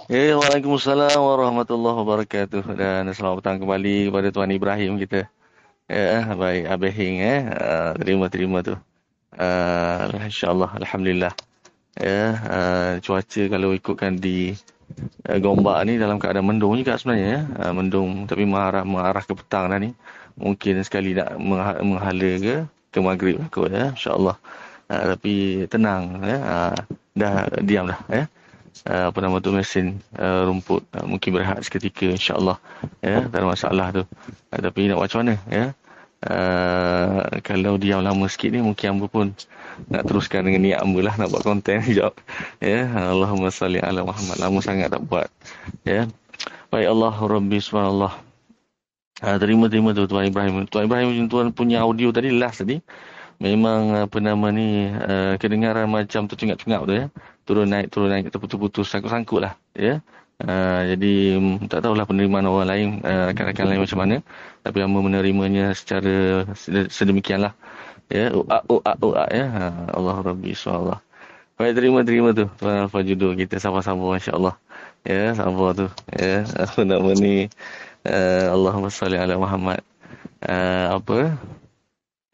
[0.08, 2.64] Eh, Waalaikumsalam warahmatullahi wabarakatuh.
[2.72, 5.28] Dan selamat petang kembali kepada Tuan Ibrahim kita.
[5.92, 6.64] Ya, baik.
[6.64, 7.40] Abah Hing eh.
[7.52, 8.80] Uh, terima, terima tu.
[9.36, 10.80] Uh, InsyaAllah.
[10.80, 11.36] Alhamdulillah.
[12.00, 14.56] Ya, uh, cuaca kalau ikutkan di
[15.28, 17.40] uh, Gombak ni dalam keadaan mendung juga sebenarnya ya.
[17.60, 19.92] Uh, mendung tapi mengarah, mengarah ke petang dah ni
[20.38, 21.38] mungkin sekali nak
[21.82, 22.56] menghala ke
[22.94, 23.90] ke maghrib lah kot ya.
[23.90, 24.36] Insyaallah.
[24.86, 26.38] Uh, tapi tenang ya.
[26.38, 26.76] Uh,
[27.18, 28.24] dah diam dah ya.
[28.86, 32.58] Uh, apa nama tu mesin uh, rumput uh, mungkin berehat seketika insyaallah
[33.02, 33.26] ya.
[33.26, 34.02] Tak ada masalah tu.
[34.54, 35.74] Uh, tapi nak macam mana ya?
[36.24, 39.36] Uh, kalau diam lama sikit ni mungkin hamba pun
[39.92, 42.14] nak teruskan dengan niat hamba lah nak buat konten sekejap
[42.62, 42.86] ya.
[43.10, 44.38] Allahumma salli ala Muhammad.
[44.38, 45.26] Lama sangat tak buat
[45.82, 46.06] ya.
[46.70, 48.33] Baik Allah Rabbi subhanallah
[49.22, 50.66] Ha, terima terima tu Tuan Ibrahim.
[50.66, 52.82] Tuan Ibrahim tuan punya audio tadi last tadi.
[53.38, 57.04] Memang apa nama ni uh, kedengaran macam tercungap-cungap tu ya.
[57.46, 60.02] Turun naik turun naik terputus-putus sangkut-sangkut lah ya.
[60.42, 64.16] Uh, jadi mm, tak tahulah penerimaan orang lain uh, rakan-rakan lain macam mana
[64.66, 66.42] tapi hamba menerimanya secara
[66.90, 67.54] sedemikianlah
[68.10, 70.98] ya uak uak uak ya ha, Allah Rabbi insyaallah
[71.54, 74.58] baik terima terima tu tuan Alfa Judo kita sama-sama masya-Allah
[75.06, 77.46] ya sama tu ya apa nama ni
[78.08, 79.80] uh, Allahumma salli ala Muhammad.
[80.44, 81.18] Uh, apa?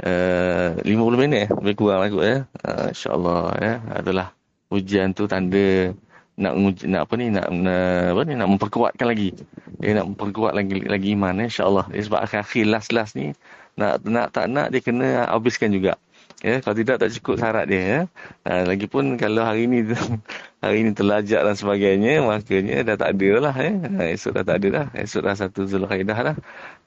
[0.01, 1.51] Uh, 50 minit eh?
[1.51, 2.47] Lebih kurang aku ya.
[2.63, 3.75] Uh, insyaallah ya.
[4.03, 4.35] Adalah
[4.71, 5.95] ujian tu tanda
[6.41, 6.57] nak
[6.89, 9.37] nak apa ni nak, apa ni nak memperkuatkan lagi.
[9.77, 11.87] Dia nak memperkuat lagi lagi iman eh, insyaallah.
[11.93, 13.37] Eh, sebab akhir-akhir last last ni
[13.77, 15.97] nak nak tak nak dia kena habiskan juga
[16.41, 18.01] ya kalau tidak tak cukup syarat dia ya
[18.49, 19.85] ha, lagipun kalau hari ni
[20.65, 24.57] hari ni terlajak dan sebagainya makanya dah tak ada lah ya ha, esok dah tak
[24.65, 26.37] ada dah esok dah satu zulkaidah dah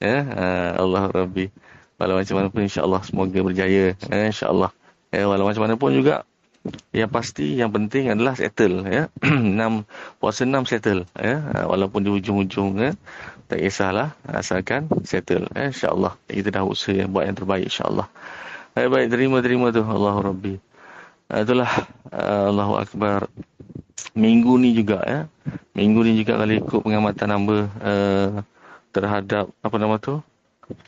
[0.02, 0.44] ya ha,
[0.82, 1.54] Allah rabbi
[2.02, 4.74] walau macam mana pun insyaallah semoga berjaya ya, insyaallah
[5.14, 6.26] ya walau macam mana pun juga
[6.96, 9.12] yang pasti yang penting adalah settle ya.
[9.20, 9.84] 6
[10.16, 11.44] puasa 6 settle ya.
[11.52, 12.96] Ha, walaupun di ujung-ujung ya.
[13.52, 15.68] Tak kisahlah asalkan settle ya.
[15.68, 18.08] Insya-Allah kita dah usaha buat yang terbaik insya-Allah.
[18.74, 20.58] Baik baik terima terima tu Allahu Rabbi.
[21.30, 21.70] Ha, itulah
[22.10, 23.30] uh, Allahu Akbar.
[24.18, 25.30] Minggu ni juga ya.
[25.78, 28.42] Minggu ni juga kalau ikut pengamatan hamba uh,
[28.90, 30.18] terhadap apa nama tu?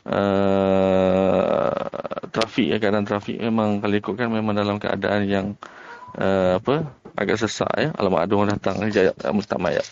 [0.03, 1.71] Uh,
[2.35, 5.55] trafik ya keadaan trafik memang kalau ikutkan memang dalam keadaan yang
[6.19, 9.83] uh, apa agak sesak ya alamak ada orang datang jaya mustamay ya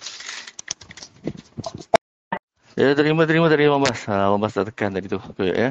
[2.75, 3.47] ya terima terima
[3.79, 5.69] Bas uh, Abang Bas tak tekan tadi tu okay, ya?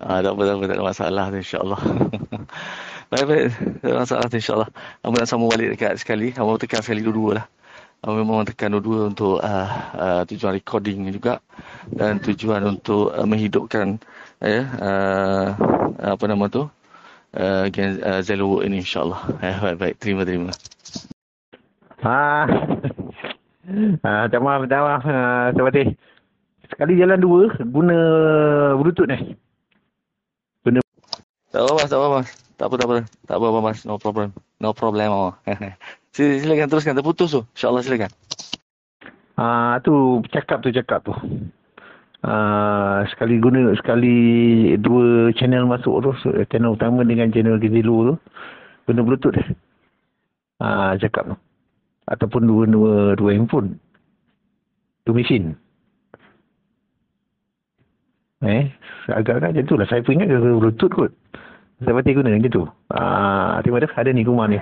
[0.00, 1.80] Uh, tak apa tak apa tak ada masalah insyaallah.
[3.08, 3.44] Baik baik.
[3.80, 4.70] Tak ada masalah insyaallah.
[5.00, 6.36] Abang nak sambung balik dekat sekali.
[6.36, 7.46] Abang tekan sekali dua-dua lah.
[8.04, 11.40] Uh, memang tekan dua-dua untuk uh, uh, tujuan recording juga.
[11.88, 13.96] Dan tujuan untuk uh, menghidupkan
[14.44, 15.46] ya uh,
[16.04, 16.68] apa nama tu
[17.32, 19.40] uh, uh, Zelo ini insyaallah.
[19.40, 19.94] Uh, baik baik.
[20.04, 20.52] Terima terima.
[22.04, 22.44] Ha
[24.04, 25.02] ah uh, maaf minta maaf.
[25.08, 25.96] Uh, sebab
[26.72, 27.96] sekali jalan dua guna
[28.76, 29.36] bluetooth ni
[30.64, 30.80] guna
[31.52, 32.28] tak apa mas tak apa mas
[32.58, 32.94] tak apa tak apa
[33.26, 34.28] tak apa mas no problem
[34.60, 35.32] no problem oh.
[36.18, 36.98] Silakan teruskan.
[36.98, 37.42] Terputus tu.
[37.54, 38.10] InsyaAllah silakan.
[39.38, 41.14] Ah tu cakap tu cakap tu.
[42.26, 44.16] Ah sekali guna sekali
[44.82, 46.10] dua channel masuk tu
[46.50, 48.14] channel utama dengan channel Gizilo tu
[48.90, 49.38] guna bluetooth
[50.58, 51.36] Ah cakap tu.
[52.10, 53.78] Ataupun dua dua dua handphone.
[55.06, 55.54] Dua mesin.
[58.38, 58.70] Eh,
[59.10, 59.86] agak-agak macam tu lah.
[59.90, 61.12] Saya pun ingat ke bluetooth kot.
[61.82, 62.64] Saya pasti guna macam tu.
[62.94, 64.58] Ah, terima kasih ada ni rumah ni.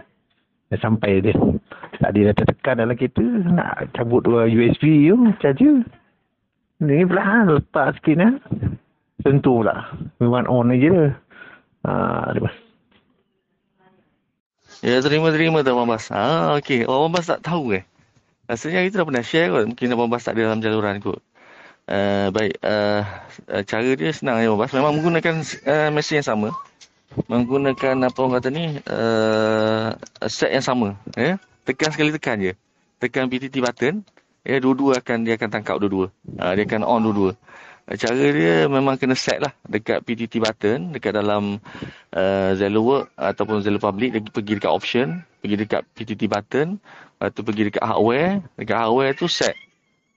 [0.72, 1.36] Dah sampai dia.
[2.00, 3.24] Tadi dah tertekan dalam kereta.
[3.24, 5.16] Nak cabut dua USB tu.
[5.44, 5.84] Charger.
[6.80, 8.30] Ni pula ha, lepas sikit ha.
[9.24, 9.92] Tentu pula.
[10.20, 11.04] Memang on aja dia.
[11.84, 11.92] Ha,
[12.36, 12.52] dia
[14.84, 16.12] Ya, terima-terima tu Abang Bas.
[16.12, 16.84] Ah, okey.
[16.84, 17.84] Abang Bas tak tahu eh.
[18.44, 19.64] Rasanya kita dah pernah share kot.
[19.72, 21.24] Mungkin Abang Bas tak ada dalam jaluran kot.
[21.86, 22.58] Uh, baik.
[22.66, 23.06] Uh,
[23.62, 24.74] cara dia senang ya Bas.
[24.74, 25.38] Memang menggunakan
[25.70, 26.48] uh, mesin yang sama.
[27.30, 29.94] Menggunakan apa orang kata ni uh,
[30.26, 31.38] set yang sama ya.
[31.62, 32.52] Tekan sekali tekan je.
[32.98, 34.02] Tekan PTT button
[34.42, 36.10] ya dua-dua akan dia akan tangkap dua-dua.
[36.34, 37.32] Uh, dia akan on dua-dua.
[37.86, 41.62] Cara dia memang kena set lah dekat PTT button dekat dalam
[42.10, 44.10] uh, Zello Work ataupun Zello Public.
[44.10, 48.42] Dia pergi dekat option pergi dekat PTT button lepas tu pergi dekat hardware.
[48.58, 49.54] Dekat hardware tu set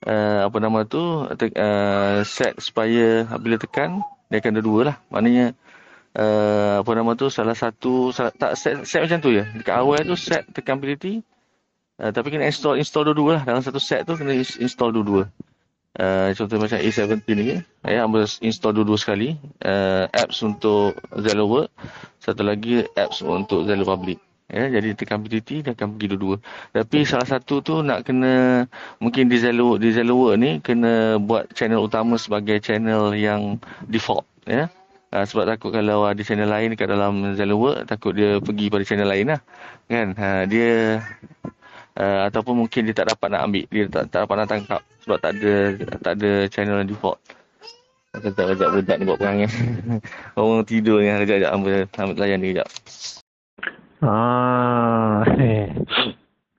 [0.06, 1.28] uh, apa nama tu?
[1.28, 4.96] Uh, set supaya bila tekan dia akan dua-dua lah.
[5.10, 5.58] Maknanya
[6.16, 7.28] uh, apa nama tu?
[7.34, 9.44] Salah satu salah, tak set, set macam tu je.
[9.60, 11.26] Dekat awal tu set tekan PTT
[12.00, 13.44] uh, tapi kena install install dua-dua lah.
[13.44, 15.28] Dalam satu set tu kena install dua-dua.
[16.00, 19.36] Uh, contoh macam A17 ni ya ambil install dua-dua sekali.
[19.60, 21.68] Uh, apps untuk Zello
[22.22, 26.42] satu lagi apps untuk Zello Public Ya, jadi tekan PTT dia akan pergi dua-dua.
[26.74, 28.66] Tapi salah satu tu nak kena
[28.98, 34.26] mungkin di Zello di Zello Work ni kena buat channel utama sebagai channel yang default
[34.50, 34.66] ya.
[35.10, 38.84] Uh, sebab takut kalau ada channel lain dekat dalam Zalo Work, takut dia pergi pada
[38.86, 39.42] channel lain lah.
[39.86, 40.18] Kan?
[40.18, 40.70] Uh, dia
[41.98, 45.18] uh, ataupun mungkin dia tak dapat nak ambil, dia tak, tak dapat nak tangkap sebab
[45.22, 45.54] tak ada
[46.02, 47.22] tak ada channel yang default.
[48.18, 49.50] Aku tak ajak budak ni buat perangai.
[50.38, 52.70] Orang tidur ni, ajak-ajak ambil, ambil layan ni kejap.
[54.00, 55.76] Ah, eh.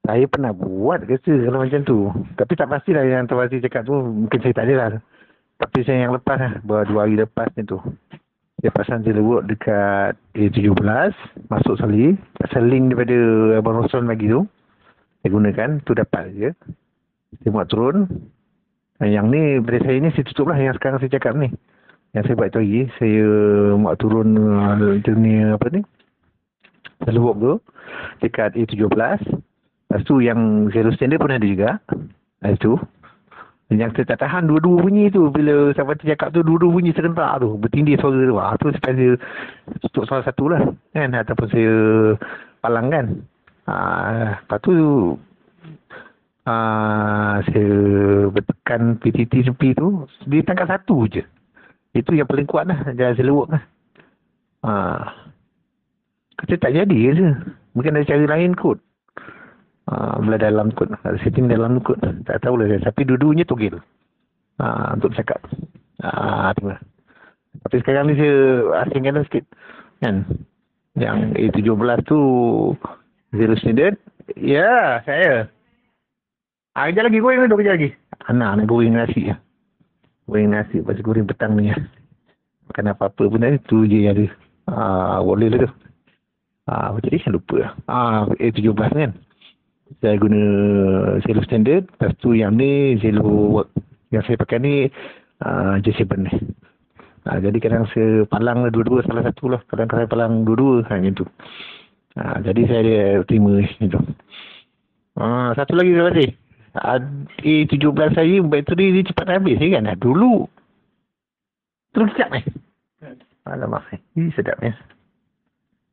[0.05, 1.99] Saya pernah buat kerja kalau macam tu.
[2.37, 4.89] Tapi tak pastilah yang Tuan Aziz cakap tu, mungkin saya tak ada lah.
[5.61, 7.81] Tapi saya yang lepas lah, dua hari lepas ni tu
[8.61, 10.85] dia pasang je work dekat A17
[11.49, 12.13] masuk sekali
[12.45, 13.17] pasal link daripada
[13.57, 14.45] Abang Rosson lagi tu
[15.25, 16.53] saya gunakan tu dapat je
[17.41, 18.05] dia buat turun
[19.01, 21.49] Yang ni, pada saya ni, saya tutup lah yang sekarang saya cakap ni.
[22.13, 23.25] Yang saya buat tu lagi, saya
[23.81, 24.77] mau turun uh,
[25.17, 25.81] ni, apa ni,
[27.05, 27.55] Selalu walk tu,
[28.21, 28.87] dekat A17.
[28.91, 31.81] Lepas tu yang zero standard pun ada juga.
[32.41, 32.79] Lepas tu,
[33.71, 35.31] yang saya tak tahan dua-dua bunyi tu.
[35.31, 37.59] Bila sahabat tu cakap tu, dua-dua bunyi serentak tu.
[37.59, 38.37] Bertindih suara tu.
[38.37, 39.09] Ah, tu saya
[39.83, 40.63] tutup salah satu lah.
[40.95, 41.15] Kan?
[41.15, 41.73] Ataupun saya
[42.63, 43.07] palang kan.
[43.71, 44.75] Ah, lepas tu,
[46.51, 47.69] uh, saya
[48.31, 51.23] bertekan PTT sepi tu dia tangkap satu je
[51.91, 53.63] itu yang paling kuat lah jalan selewuk lah
[54.65, 55.03] uh,
[56.41, 57.29] kata tak jadi je.
[57.77, 58.81] Mungkin ada cara lain kot.
[59.87, 60.89] Uh, bila dalam kot.
[60.91, 62.01] Ada setting dalam kot.
[62.01, 63.79] Tak tahu lah tapi dua-duanya togel.
[64.61, 65.41] Uh, untuk cakap.
[66.01, 66.81] Uh, tu lah
[67.59, 68.35] tapi sekarang ni saya
[68.87, 69.45] asingkan lah sikit.
[70.01, 70.25] Kan?
[70.95, 72.21] Yang A17 tu
[73.35, 73.95] zero standard
[74.39, 75.33] ya yeah, saya.
[76.79, 77.19] Ah, kejap lagi.
[77.19, 77.91] Goreng dulu kejap lagi.
[78.31, 79.35] Anak nak goreng nasi.
[79.35, 79.37] Ya.
[80.31, 81.75] Goreng nasi pasal goreng petang ni.
[81.75, 81.77] Ya.
[82.71, 84.25] Apa-apa pun tadi tu je yang ada.
[84.71, 85.71] Ah, boleh lah tu.
[86.71, 87.75] Ah, macam ni saya lupa.
[87.91, 89.13] Ah, A17 kan.
[89.99, 90.41] Saya guna
[91.27, 91.91] selo standard.
[91.91, 93.75] Lepas tu yang ni selo work.
[94.15, 94.75] Yang saya pakai ni
[95.43, 96.31] uh, J7 ni.
[97.27, 99.61] Ah, jadi kadang saya palang lah dua-dua salah satu lah.
[99.67, 101.27] Kadang saya palang dua-dua ha, macam tu.
[102.15, 104.01] Ah, jadi saya ada terima macam tu.
[105.19, 106.31] Ah, satu lagi terima kasih.
[107.43, 109.91] A17 saya bateri dia cepat habis ya kan.
[109.99, 110.47] Dulu
[111.91, 112.47] terus siap eh.
[113.51, 113.99] Alamak eh.
[114.15, 114.71] Ini sedap ya.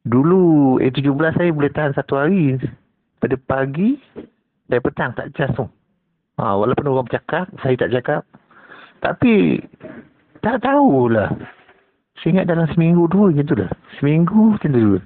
[0.06, 2.60] Dulu A17 saya boleh tahan satu hari.
[3.18, 3.98] Pada pagi
[4.70, 5.66] dan petang tak cas tu.
[6.38, 8.22] Ha, walaupun orang bercakap, saya tak cakap.
[9.02, 9.58] Tapi
[10.46, 11.34] tak tahulah.
[12.22, 13.72] Saya ingat dalam seminggu dua gitu dah.
[13.98, 15.02] Seminggu macam tu.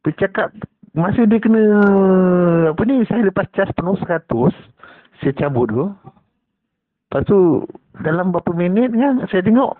[0.00, 0.56] Bercakap
[0.96, 1.62] masa dia kena
[2.72, 4.32] apa ni saya lepas cas penuh 100
[5.20, 7.68] saya cabut tu lepas tu
[8.00, 9.76] dalam berapa minit kan saya tengok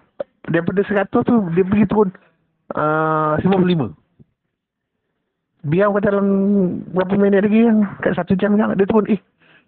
[0.52, 2.12] daripada 100 tu dia pergi turun
[2.74, 3.94] uh, 55
[5.66, 6.26] biar dalam
[6.94, 9.20] berapa minit lagi kan kat satu jam kan dia turun eh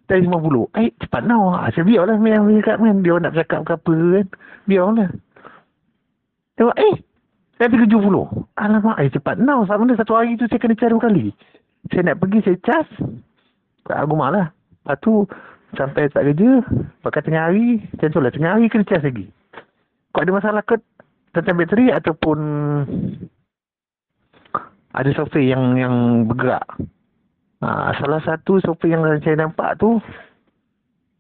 [0.07, 3.61] dari 50 eh cepat now ah, saya biar lah yang cakap kan dia nak cakap
[3.67, 4.27] ke apa kan
[4.71, 5.11] biar lah
[6.55, 6.95] tengok eh
[7.59, 8.55] saya pergi 70.
[8.55, 9.43] Alamak, eh cepat.
[9.43, 11.27] Now, saat mana satu hari tu saya kena cari kali.
[11.91, 12.87] Saya nak pergi, saya cas.
[13.91, 14.55] Aku malah.
[14.87, 15.27] Lepas tu,
[15.75, 16.63] sampai tak kerja.
[17.03, 17.83] Pakai tengah hari.
[17.83, 19.27] Macam tu lah, tengah hari kena cas lagi.
[20.15, 20.79] Kau ada masalah ke
[21.33, 22.39] tentang bateri ataupun
[24.95, 26.65] ada software yang yang bergerak.
[27.59, 29.99] Ha, salah satu software yang saya nampak tu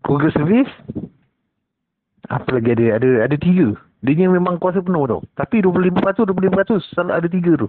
[0.06, 0.70] Google Service.
[2.28, 3.00] Apa lagi ada?
[3.00, 3.74] Ada ada tiga.
[3.98, 5.20] Dia memang kuasa penuh tau.
[5.34, 7.68] Tapi 25%, 25% selalu ada tiga tu.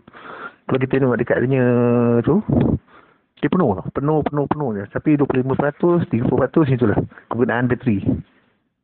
[0.69, 1.65] Kalau kita tengok dekat dia
[2.21, 2.37] tu,
[3.41, 3.89] dia penuh tau.
[3.89, 4.83] Penuh, penuh, penuh je.
[4.93, 6.99] Tapi 25%, 30% itulah
[7.33, 8.05] kegunaan bateri.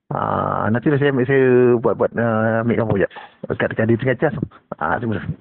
[0.05, 1.45] Uh, nanti lah saya ambil saya
[1.81, 3.07] buat buat uh, ambil kamu je.
[3.49, 4.35] Dekat dekat dia tengah cas.
[4.77, 5.33] Ah, terima kasih.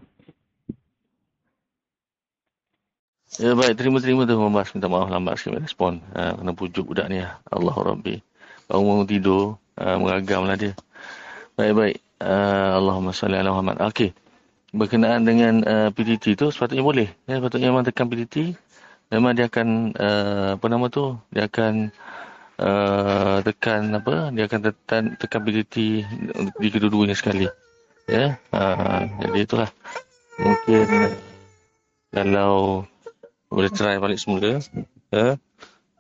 [3.35, 4.71] Ya baik, terima-terima tu Mas.
[4.73, 6.01] Minta maaf lambat sikit respon.
[6.17, 7.21] Uh, kena pujuk budak ni.
[7.21, 7.37] Ya.
[7.51, 8.23] Allah Rabbi.
[8.71, 10.73] Bangun tidur, uh, meragamlah dia.
[11.59, 12.01] Baik-baik.
[12.23, 13.85] Uh, Allahumma salli ala Muhammad.
[13.91, 14.17] Okey.
[14.73, 17.11] Berkenaan dengan uh, PDT tu sepatutnya boleh.
[17.29, 18.57] Ya, sepatutnya memang tekan PDT.
[19.13, 21.93] Memang dia akan, uh, apa nama tu, dia akan
[23.43, 26.07] tekan apa, dia akan tekan, tekan PDT
[26.61, 27.51] di kedua-duanya sekali.
[28.05, 29.71] Ya, uh, jadi itulah.
[30.37, 31.17] Mungkin
[32.13, 32.85] kalau
[33.49, 34.61] boleh try balik semula.
[35.09, 35.39] Ya.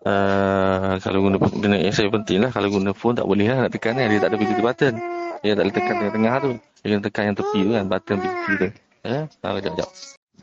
[0.04, 2.52] Uh, kalau guna, guna yang saya penting lah.
[2.52, 4.10] Kalau guna phone tak boleh lah nak tekan kan.
[4.10, 4.94] Dia tak ada PDT button.
[5.40, 6.50] Dia tak boleh tekan tengah-tengah tu.
[6.84, 7.84] Dia kena tekan yang tepi tu kan.
[7.88, 8.68] Button pintu tu.
[9.04, 9.20] Ya.
[9.24, 9.90] Ha, kejap, kejap.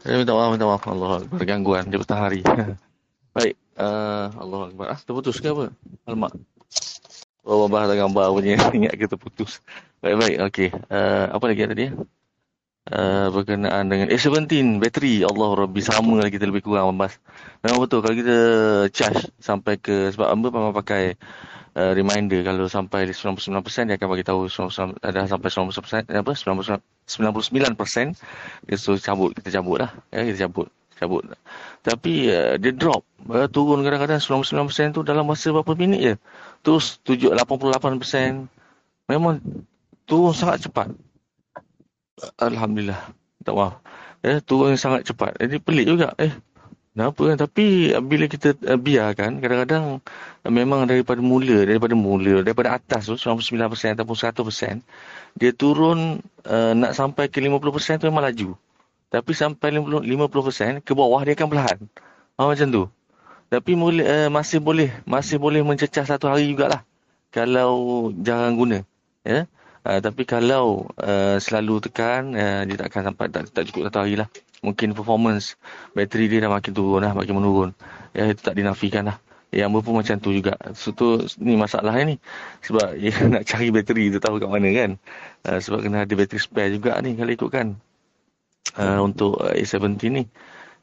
[0.01, 0.83] Saya minta maaf, minta maaf.
[0.89, 1.83] Allah bergangguan.
[1.93, 2.41] Dia petang hari.
[3.37, 3.53] Baik.
[3.81, 4.85] Uh, Allah Akbar.
[4.93, 5.73] Ah, terputus ke apa?
[6.05, 6.37] Alamak.
[7.41, 8.61] Oh, babah ada gambar punya.
[8.77, 9.65] Ingat kita putus.
[10.05, 10.35] Baik, baik.
[10.53, 10.69] Okey.
[10.93, 11.89] Uh, apa lagi ada dia?
[12.89, 17.21] Uh, berkenaan dengan A17 bateri Allah Rabbi sama lagi kita lebih kurang membahas
[17.61, 18.37] memang betul kalau kita
[18.89, 21.13] charge sampai ke sebab Amba memang pakai
[21.77, 24.49] uh, reminder kalau sampai 99% dia akan bagi tahu
[24.97, 28.17] dah sampai 99% apa 99%
[28.65, 31.25] dia suruh cabut kita cabut lah ya kita cabut cabut.
[31.81, 33.01] Tapi uh, dia drop.
[33.25, 36.13] Uh, turun kadang-kadang 99% tu dalam masa berapa minit je.
[36.61, 38.45] Terus 7 88%
[39.09, 39.41] memang
[40.05, 40.93] turun sangat cepat.
[42.37, 43.11] Alhamdulillah.
[43.41, 43.81] Tak maaf.
[44.21, 45.41] Eh turun sangat cepat.
[45.41, 46.13] Jadi pelik juga.
[46.21, 46.31] Eh
[46.91, 47.23] Kenapa?
[47.23, 47.37] Kan?
[47.39, 50.03] Tapi bila kita uh, biarkan, kadang-kadang
[50.43, 54.83] uh, memang daripada mula, daripada mula, daripada atas tu, 99% ataupun 100%,
[55.39, 58.59] dia turun uh, nak sampai ke 50% tu memang laju.
[59.11, 61.79] Tapi sampai 50%, 50% ke bawah dia akan perlahan.
[62.39, 62.83] Ha, macam tu.
[63.51, 66.87] Tapi mula, uh, masih boleh masih boleh mencecah satu hari jugalah.
[67.31, 68.87] kalau jarang guna.
[69.27, 69.47] Ya.
[69.83, 73.99] Uh, tapi kalau uh, selalu tekan, uh, dia tak akan sampai tak, tak cukup satu
[74.07, 74.31] hari lah.
[74.63, 75.59] Mungkin performance
[75.91, 77.69] bateri dia dah makin turun lah, makin menurun.
[78.15, 79.17] Ya, itu tak dinafikan lah.
[79.51, 80.55] Yang pun macam tu juga.
[80.71, 82.23] So, tu, ni masalah ni.
[82.63, 84.91] Sebab ya, nak cari bateri tu tahu kat mana kan.
[85.43, 87.67] Uh, sebab kena ada bateri spare juga ni kalau ikutkan.
[88.77, 90.23] Uh, untuk A70 ni.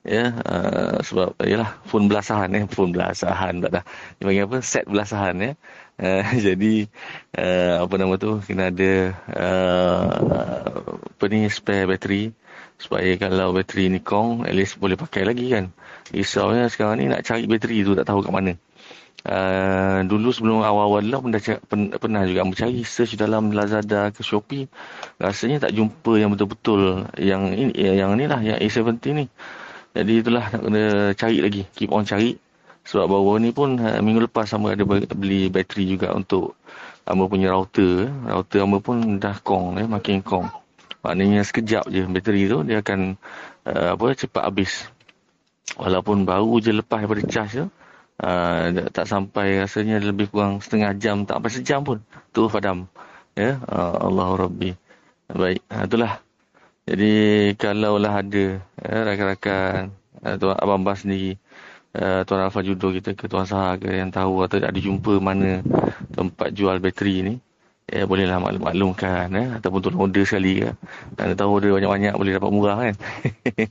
[0.06, 3.84] Ya, uh, sebab yalah phone belasahan eh, phone belasahan tak dah.
[4.16, 4.58] Dia panggil apa?
[4.64, 5.52] Set belasahan ya.
[5.98, 6.86] Uh, jadi
[7.34, 10.06] uh, apa nama tu kena ada uh,
[11.18, 12.30] apa ni spare bateri
[12.78, 15.74] supaya kalau bateri ni kong at least boleh pakai lagi kan
[16.14, 18.54] risaunya sekarang ni nak cari bateri tu tak tahu kat mana
[19.26, 24.22] uh, dulu sebelum awal-awal lah pun dah pen, pernah juga mencari search dalam Lazada ke
[24.22, 24.70] Shopee
[25.18, 29.26] rasanya tak jumpa yang betul-betul yang ini yang ni lah yang A70 ni
[29.96, 30.85] jadi itulah nak kena
[31.18, 32.38] cari lagi keep on cari
[32.88, 36.57] sebab baru ni pun uh, minggu lepas sama ada beli bateri juga untuk
[37.09, 38.09] Amba punya router.
[38.09, 40.48] Router Amba pun dah kong, eh, makin kong.
[41.00, 43.16] Maknanya sekejap je bateri tu dia akan
[43.64, 44.88] uh, apa cepat habis.
[45.76, 47.66] Walaupun baru je lepas daripada charge tu,
[48.22, 51.98] uh, tak sampai rasanya lebih kurang setengah jam, tak sampai sejam pun.
[52.35, 52.87] Tu padam.
[53.38, 54.74] Ya, uh, Allah Rabbi.
[55.31, 56.12] Baik, uh, itulah.
[56.88, 57.12] Jadi
[57.61, 58.44] kalaulah ada
[58.81, 59.92] uh, rakan-rakan
[60.24, 61.38] atau uh, abang bas sendiri
[61.96, 65.62] uh, Tuan Alfa Judo kita ke Tuan Sahar ke yang tahu atau ada jumpa mana
[66.12, 67.35] tempat jual bateri ni
[67.88, 70.76] ya bolehlah maklum-maklumkan ya ataupun tolong order sekali ya
[71.16, 72.94] dan tahu order banyak-banyak boleh dapat murah kan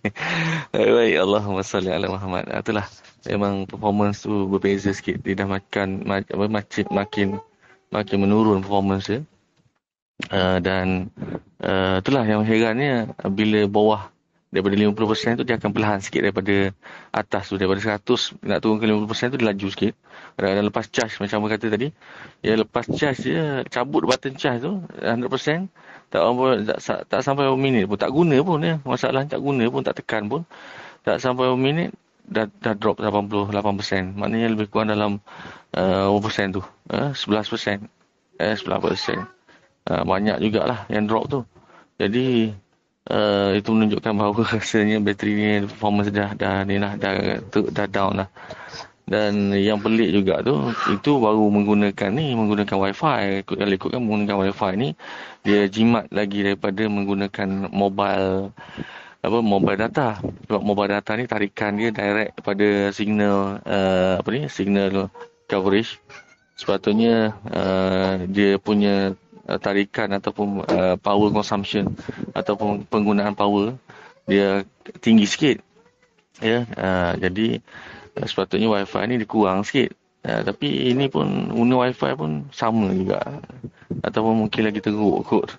[0.97, 2.89] baik Allahumma salli ala Muhammad ah, itulah
[3.27, 5.19] memang performance tu berbeza sikit.
[5.21, 7.27] Dia dah makan makin makin
[7.91, 9.21] makin menurun performance dia.
[10.33, 11.13] Uh, dan
[11.61, 14.09] uh, itulah yang herannya bila bawah
[14.49, 16.73] daripada 50% tu dia akan perlahan sikit daripada
[17.13, 17.59] atas tu.
[17.59, 19.93] Daripada 100 nak turun ke 50% tu dia laju sikit.
[20.37, 21.87] Kadang lepas charge macam apa kata tadi
[22.45, 25.69] ya lepas charge dia cabut button charge tu 100%
[26.07, 26.23] tak
[26.79, 27.99] tak, tak, sampai minit pun.
[27.99, 28.79] Tak guna pun ya.
[28.87, 30.41] Masalah tak guna pun tak tekan pun.
[31.03, 31.91] Tak sampai minit
[32.27, 35.23] dah, dah drop 88% maknanya lebih kurang dalam
[35.75, 36.61] uh, berapa persen tu
[36.91, 37.87] uh, 11%
[38.37, 39.37] eh 11%
[39.89, 41.39] uh, banyak jugalah yang drop tu.
[41.97, 42.53] Jadi
[43.09, 47.87] uh, itu menunjukkan bahawa rasanya bateri ni performance dah dah ni lah dah, dah, dah
[47.89, 48.29] down lah.
[49.07, 53.47] Dan yang pelik juga tu itu baru menggunakan ni menggunakan wifi.
[53.47, 54.89] Kalau ikutkan menggunakan wifi ni
[55.47, 58.51] dia jimat lagi daripada menggunakan mobile
[59.27, 60.23] apa mobile data.
[60.23, 65.11] Sebab mobile data ni tarikan dia direct pada signal uh, apa ni signal
[65.51, 65.99] coverage.
[66.55, 69.13] Sepatutnya uh, dia punya
[69.47, 71.95] Uh, tarikan ataupun uh, power consumption
[72.35, 73.79] ataupun penggunaan power
[74.27, 74.67] dia
[74.99, 75.63] tinggi sikit.
[76.43, 77.63] Ya uh, jadi
[78.19, 79.95] uh, sepatutnya wifi ni dikurang sikit.
[80.27, 83.23] Uh, tapi ini pun guna wifi pun sama juga.
[84.03, 85.55] Ataupun mungkin lagi teruk kot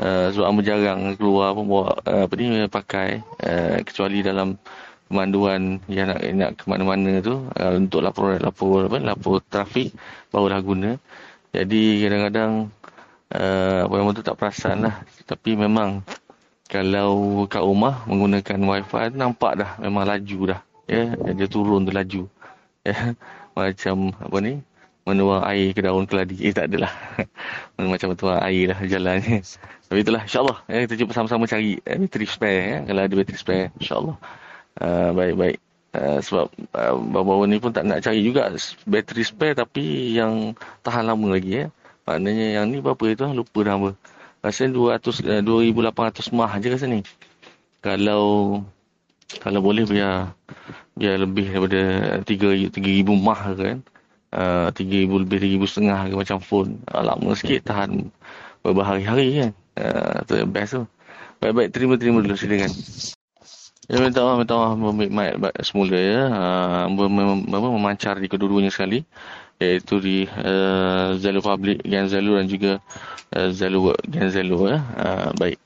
[0.00, 3.08] uh, sebab amba jarang keluar pun bawa uh, apa ni pakai
[3.44, 4.56] uh, kecuali dalam
[5.06, 9.94] pemanduan yang nak nak ke mana-mana tu uh, untuk lapor lapor apa lapor trafik
[10.34, 10.98] barulah guna
[11.56, 12.68] jadi kadang-kadang
[13.32, 15.00] uh, apa nama tu tak perasan lah.
[15.24, 16.04] Tapi memang
[16.68, 20.60] kalau kat rumah menggunakan wifi nampak dah memang laju dah.
[20.86, 21.34] Ya, yeah?
[21.34, 22.22] dia turun tu laju.
[22.86, 23.10] Ya, yeah?
[23.58, 24.62] macam apa ni?
[25.06, 26.36] Menuang air ke daun keladi.
[26.42, 26.90] Eh, tak adalah.
[27.78, 29.38] macam menuang air lah jalannya.
[29.86, 30.58] Tapi itulah, insyaAllah.
[30.66, 32.60] Ya, kita cuba sama-sama cari eh, bateri spare.
[32.66, 32.78] Ya.
[32.90, 34.16] Kalau ada bateri spare, insyaAllah.
[34.76, 35.58] Uh, baik-baik.
[35.96, 38.52] Uh, sebab uh, bawa-bawa ni pun tak nak cari juga
[38.84, 40.52] bateri spare tapi yang
[40.84, 41.66] tahan lama lagi ya.
[42.06, 43.24] Maknanya yang ni berapa itu?
[43.30, 43.90] Lupa dah apa.
[44.46, 47.00] Rasanya 200, 2,800 mah je rasa ni.
[47.82, 48.62] Kalau
[49.42, 50.30] kalau boleh biar
[50.94, 51.82] biar lebih daripada
[52.22, 53.78] 3 3000 mah kan.
[54.34, 56.70] Uh, 3000 lebih 3000 setengah ke macam phone.
[56.90, 58.10] Uh, lama sikit tahan
[58.60, 59.50] beberapa hari-hari kan.
[59.78, 60.82] Uh, tu yang best tu.
[61.40, 62.72] Baik-baik terima-terima dulu silakan.
[63.86, 66.22] Ya, minta maaf, minta maaf memik mic semula ya.
[66.26, 69.06] Uh, mem mem memancar di kedua-duanya sekali
[69.56, 72.72] iaitu di uh, Zalo Public Gen Zalo dan juga
[73.32, 73.48] uh,
[74.10, 74.82] Gen Zalo ya.
[74.98, 75.58] Uh, baik.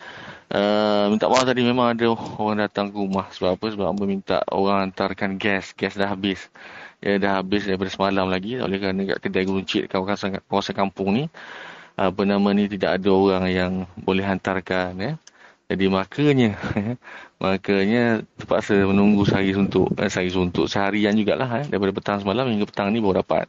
[0.50, 3.66] Uh, minta maaf tadi memang ada orang datang ke rumah sebab apa?
[3.70, 5.72] Sebab apa minta orang hantarkan gas.
[5.72, 6.50] Gas dah habis.
[7.00, 8.60] Ya dah habis daripada semalam lagi.
[8.60, 11.24] Oleh kerana dekat kedai geruncit kawasan, kawasan kampung ni.
[11.96, 13.72] Apa nama ni tidak ada orang yang
[14.04, 15.12] boleh hantarkan ya.
[15.70, 16.58] Jadi makanya
[17.44, 22.66] makanya terpaksa menunggu sehari suntuk eh, sehari suntuk seharian jugalah eh, daripada petang semalam hingga
[22.66, 23.46] petang ni baru dapat.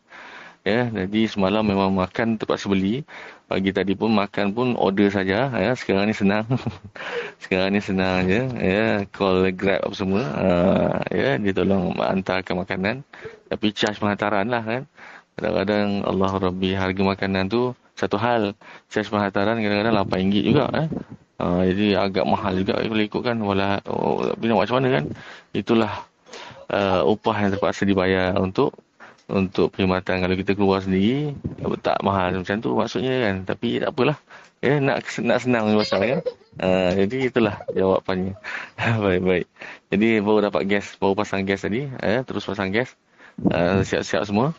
[0.61, 3.01] Ya, jadi semalam memang makan terpaksa beli.
[3.49, 5.49] Pagi tadi pun makan pun order saja.
[5.57, 6.45] Ya, sekarang ni senang.
[7.41, 8.45] sekarang ni senang je.
[8.61, 10.21] Ya, call Grab apa semua.
[10.37, 12.95] Uh, ya, dia tolong hantarkan makanan.
[13.49, 14.83] Tapi charge penghantaran lah kan.
[15.33, 18.53] Kadang-kadang Allah Rabbi harga makanan tu satu hal.
[18.85, 20.65] Saya hantaran kadang-kadang RM8 juga.
[20.77, 20.87] Eh.
[21.41, 23.37] Uh, jadi agak mahal juga kalau ikutkan.
[23.41, 25.05] Walau, oh, nak macam mana kan.
[25.57, 26.05] Itulah
[26.69, 28.77] uh, upah yang terpaksa dibayar untuk
[29.31, 31.33] untuk perkhidmatan kalau kita keluar sendiri
[31.81, 33.35] tak mahal macam tu maksudnya kan.
[33.47, 34.17] Tapi tak apalah.
[34.61, 36.19] Ya nak nak senang pasal kan
[36.61, 38.37] uh, jadi itulah jawapannya.
[39.01, 39.45] Baik baik
[39.91, 42.93] jadi baru dapat gas baru pasang gas tadi eh terus pasang gas.
[43.41, 44.53] Uh, siap-siap semua.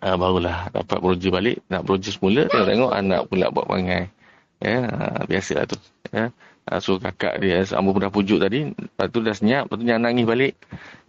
[0.00, 1.60] Uh, barulah dapat beruji balik.
[1.68, 4.08] Nak beruji semula tengok-tengok anak pula buat pangai
[4.56, 5.76] ya uh, biasalah tu
[6.10, 6.32] ya.
[6.66, 9.84] Uh, so kakak dia ambo pun dah pujuk tadi lepas tu dah senyap lepas tu
[9.84, 10.52] jangan nangis balik.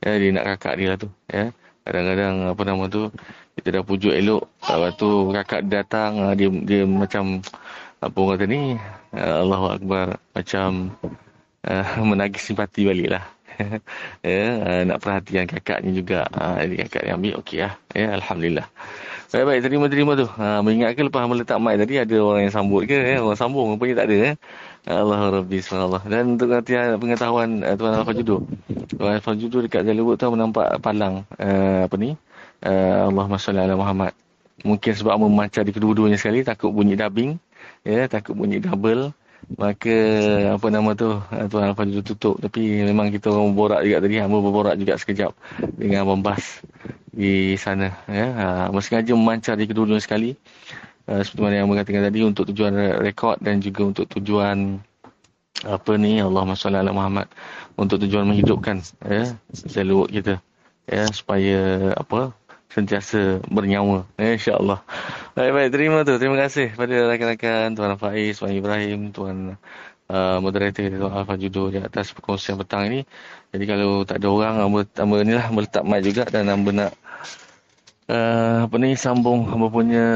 [0.03, 1.55] Ya dia nak kakak dia lah tu ya
[1.89, 3.01] kadang-kadang apa nama tu
[3.57, 7.39] kita dah pujuk elok lepas tu kakak datang uh, dia dia macam
[7.97, 8.61] apa orang kata ni
[9.17, 10.93] uh, Allahu akbar macam
[11.65, 13.25] uh, menagih simpati baliklah
[14.25, 16.19] ya, uh, nak perhatian kakaknya juga.
[16.33, 17.73] Uh, jadi kakak yang ambil, okey lah.
[17.93, 18.67] Ya, Alhamdulillah.
[19.27, 20.27] Baik-baik, terima-terima tu.
[20.37, 22.95] Uh, mengingatkan lepas meletak mic tadi, ada orang yang sambut ke?
[22.95, 23.17] Ya?
[23.19, 24.15] Orang sambung, rupanya tak ada.
[24.15, 24.31] Ya?
[24.87, 26.07] Allah Rabbi SWT.
[26.07, 28.47] Dan untuk nanti pengetahuan uh, Tuan Alfa Judo.
[28.95, 31.27] Tuan Alfa Judo dekat Jalur tu menampak palang.
[31.35, 32.15] Uh, apa ni?
[32.63, 34.15] Uh, Allahumma salli ala Muhammad.
[34.63, 37.35] Mungkin sebab memancar di kedua-duanya sekali, takut bunyi dubbing.
[37.83, 39.11] Ya, takut bunyi double
[39.55, 39.95] maka
[40.59, 44.37] apa nama tu Tuan Alfa Judo tutup tapi memang kita orang berborak juga tadi hamba
[44.43, 45.31] berborak juga sekejap
[45.79, 46.65] dengan bombas
[47.15, 48.27] di sana ya
[48.67, 50.35] ha, sengaja memancar di kedua-dua sekali
[51.07, 54.79] uh, seperti mana yang mengatakan tadi untuk tujuan rekod dan juga untuk tujuan
[55.65, 57.25] apa ni Allahumma salli ala Muhammad
[57.73, 59.33] untuk tujuan menghidupkan ya
[59.65, 60.37] jalur kita
[60.85, 62.31] ya supaya apa
[62.77, 64.05] sentiasa bernyawa.
[64.21, 64.85] InsyaAllah.
[65.33, 65.69] Baik, baik.
[65.73, 66.13] Terima tu.
[66.21, 69.57] Terima kasih kepada rakan-rakan Tuan Faiz, Tuan Ibrahim, Tuan
[70.11, 73.01] uh, moderator Tuan Alfa Judo di atas perkongsian petang ini.
[73.49, 76.91] Jadi kalau tak ada orang, hamba, hamba ni lah meletak mic juga dan hamba nak
[78.07, 80.07] uh, apa ni sambung hamba punya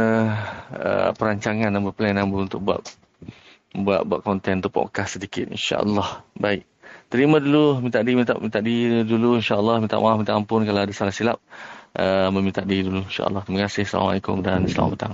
[0.76, 2.82] uh, perancangan hamba plan hamba untuk buat
[3.72, 6.24] buat buat konten untuk podcast sedikit insya-Allah.
[6.36, 6.68] Baik.
[7.12, 10.92] Terima dulu minta di minta minta di dulu insya-Allah minta maaf minta ampun kalau ada
[10.96, 11.38] salah silap
[12.00, 13.44] uh, meminta diri dulu insyaAllah.
[13.44, 13.84] Terima kasih.
[13.88, 15.14] Assalamualaikum dan selamat petang.